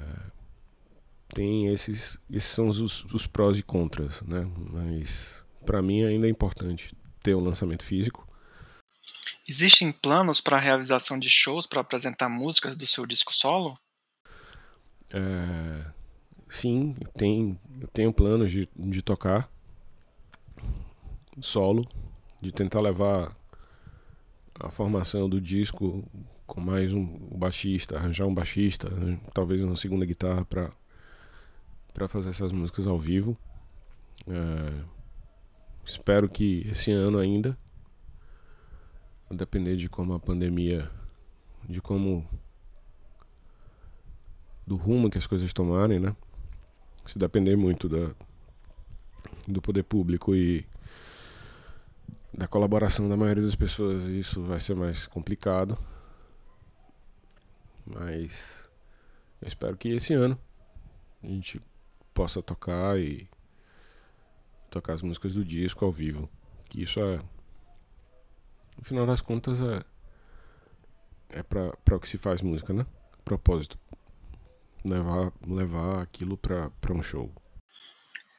tem 1.34 1.68
esses, 1.68 2.18
esses 2.30 2.50
são 2.50 2.68
os, 2.68 3.04
os 3.04 3.26
prós 3.26 3.58
e 3.58 3.62
contras, 3.62 4.22
né? 4.22 4.50
mas 4.70 5.44
para 5.64 5.82
mim 5.82 6.04
ainda 6.04 6.26
é 6.26 6.30
importante 6.30 6.94
ter 7.22 7.34
o 7.34 7.40
lançamento 7.40 7.84
físico 7.84 8.28
Existem 9.48 9.90
planos 9.90 10.42
para 10.42 10.58
a 10.58 10.60
realização 10.60 11.18
de 11.18 11.30
shows 11.30 11.66
para 11.66 11.80
apresentar 11.80 12.28
músicas 12.28 12.76
do 12.76 12.86
seu 12.86 13.06
disco 13.06 13.34
solo? 13.34 13.78
É, 15.10 15.90
sim, 16.50 16.94
tem, 17.16 17.58
eu 17.80 17.88
tenho 17.88 18.12
planos 18.12 18.52
de, 18.52 18.68
de 18.76 19.00
tocar 19.00 19.50
solo, 21.40 21.86
de 22.40 22.52
tentar 22.52 22.80
levar 22.80 23.36
a 24.58 24.70
formação 24.70 25.28
do 25.28 25.40
disco 25.40 26.04
com 26.46 26.60
mais 26.60 26.92
um, 26.92 27.06
baixista, 27.36 27.96
arranjar 27.96 28.26
um 28.26 28.34
baixista, 28.34 28.88
talvez 29.34 29.62
uma 29.62 29.76
segunda 29.76 30.04
guitarra 30.04 30.44
para 30.44 30.72
para 31.92 32.06
fazer 32.06 32.28
essas 32.28 32.52
músicas 32.52 32.86
ao 32.86 32.96
vivo. 32.96 33.36
É, 34.28 34.84
espero 35.84 36.28
que 36.28 36.64
esse 36.70 36.92
ano 36.92 37.18
ainda 37.18 37.58
a 39.28 39.34
depender 39.34 39.74
de 39.74 39.88
como 39.88 40.14
a 40.14 40.20
pandemia, 40.20 40.88
de 41.68 41.80
como 41.80 42.24
do 44.64 44.76
rumo 44.76 45.10
que 45.10 45.18
as 45.18 45.26
coisas 45.26 45.52
tomarem, 45.52 45.98
né? 45.98 46.14
Se 47.04 47.18
depender 47.18 47.56
muito 47.56 47.88
da, 47.88 48.10
do 49.46 49.60
poder 49.60 49.82
público 49.82 50.36
e 50.36 50.64
da 52.38 52.46
colaboração 52.46 53.08
da 53.08 53.16
maioria 53.16 53.42
das 53.42 53.56
pessoas, 53.56 54.04
isso 54.04 54.40
vai 54.44 54.60
ser 54.60 54.76
mais 54.76 55.08
complicado. 55.08 55.76
Mas 57.84 58.70
eu 59.42 59.48
espero 59.48 59.76
que 59.76 59.88
esse 59.88 60.14
ano 60.14 60.38
a 61.20 61.26
gente 61.26 61.60
possa 62.14 62.40
tocar 62.40 62.96
e 62.96 63.28
tocar 64.70 64.92
as 64.92 65.02
músicas 65.02 65.34
do 65.34 65.44
disco 65.44 65.84
ao 65.84 65.90
vivo. 65.90 66.30
Que 66.68 66.84
isso 66.84 67.00
é 67.00 67.16
no 68.76 68.84
final 68.84 69.04
das 69.04 69.20
contas 69.20 69.60
é 69.60 69.82
é 71.30 71.42
para 71.42 71.96
o 71.96 72.00
que 72.00 72.08
se 72.08 72.18
faz 72.18 72.40
música, 72.40 72.72
né? 72.72 72.86
Propósito. 73.24 73.76
Levar, 74.84 75.32
levar 75.44 76.02
aquilo 76.02 76.38
para 76.38 76.70
um 76.92 77.02
show. 77.02 77.30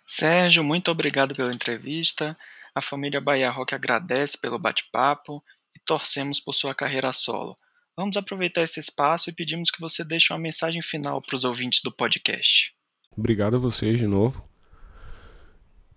Sérgio, 0.08 0.64
muito 0.64 0.90
obrigado 0.90 1.36
pela 1.36 1.54
entrevista. 1.54 2.36
A 2.80 2.82
família 2.82 3.20
Bahia 3.20 3.50
Rock 3.50 3.76
agradece 3.76 4.38
pelo 4.38 4.58
bate-papo 4.58 5.44
e 5.76 5.80
torcemos 5.86 6.40
por 6.40 6.54
sua 6.54 6.74
carreira 6.74 7.12
solo. 7.12 7.58
Vamos 7.94 8.16
aproveitar 8.16 8.62
esse 8.62 8.80
espaço 8.80 9.30
e 9.30 9.34
pedimos 9.34 9.70
que 9.70 9.82
você 9.82 10.02
deixe 10.02 10.32
uma 10.32 10.40
mensagem 10.40 10.82
final 10.82 11.22
para 11.22 11.36
os 11.36 11.44
ouvintes 11.44 11.82
do 11.84 11.92
podcast. 11.92 12.74
Obrigado 13.18 13.58
a 13.58 13.60
vocês 13.60 14.00
de 14.00 14.08
novo. 14.08 14.48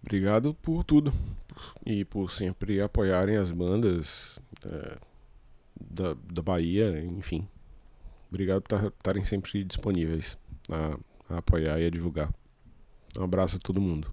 Obrigado 0.03 0.55
por 0.55 0.83
tudo 0.83 1.15
e 1.87 2.05
por 2.05 2.33
sempre 2.33 2.81
apoiarem 2.81 3.37
as 3.37 3.53
bandas 3.53 4.41
é, 4.65 4.99
da, 5.81 6.15
da 6.15 6.43
Bahia, 6.43 6.99
enfim. 6.99 7.47
Obrigado 8.29 8.63
por 8.63 8.87
estarem 8.89 9.25
sempre 9.25 9.63
disponíveis 9.63 10.37
a, 10.69 10.99
a 11.33 11.39
apoiar 11.39 11.81
e 11.81 11.87
a 11.87 11.91
divulgar. 11.91 12.35
Um 13.17 13.23
abraço 13.23 13.55
a 13.55 13.61
todo 13.61 13.81
mundo. 13.81 14.13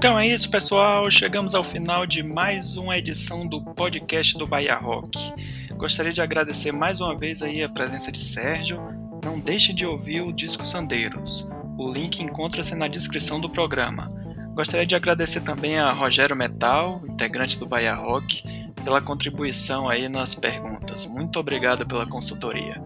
Então 0.00 0.18
é 0.18 0.26
isso, 0.26 0.48
pessoal. 0.48 1.10
Chegamos 1.10 1.54
ao 1.54 1.62
final 1.62 2.06
de 2.06 2.22
mais 2.22 2.74
uma 2.74 2.96
edição 2.96 3.46
do 3.46 3.60
podcast 3.62 4.38
do 4.38 4.46
Bahia 4.46 4.74
Rock. 4.74 5.30
Gostaria 5.76 6.10
de 6.10 6.22
agradecer 6.22 6.72
mais 6.72 7.02
uma 7.02 7.14
vez 7.14 7.42
aí 7.42 7.62
a 7.62 7.68
presença 7.68 8.10
de 8.10 8.18
Sérgio. 8.18 8.80
Não 9.22 9.38
deixe 9.38 9.74
de 9.74 9.84
ouvir 9.84 10.22
o 10.22 10.32
Disco 10.32 10.64
Sandeiros. 10.64 11.46
O 11.76 11.92
link 11.92 12.18
encontra-se 12.22 12.74
na 12.74 12.88
descrição 12.88 13.38
do 13.38 13.50
programa. 13.50 14.10
Gostaria 14.54 14.86
de 14.86 14.94
agradecer 14.94 15.42
também 15.42 15.78
a 15.78 15.92
Rogério 15.92 16.34
Metal, 16.34 17.02
integrante 17.06 17.58
do 17.58 17.66
Bahia 17.66 17.94
Rock, 17.94 18.42
pela 18.82 19.02
contribuição 19.02 19.86
aí 19.86 20.08
nas 20.08 20.34
perguntas. 20.34 21.04
Muito 21.04 21.38
obrigado 21.38 21.86
pela 21.86 22.06
consultoria. 22.06 22.82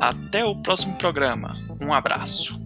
Até 0.00 0.42
o 0.42 0.56
próximo 0.56 0.96
programa. 0.96 1.54
Um 1.82 1.92
abraço. 1.92 2.65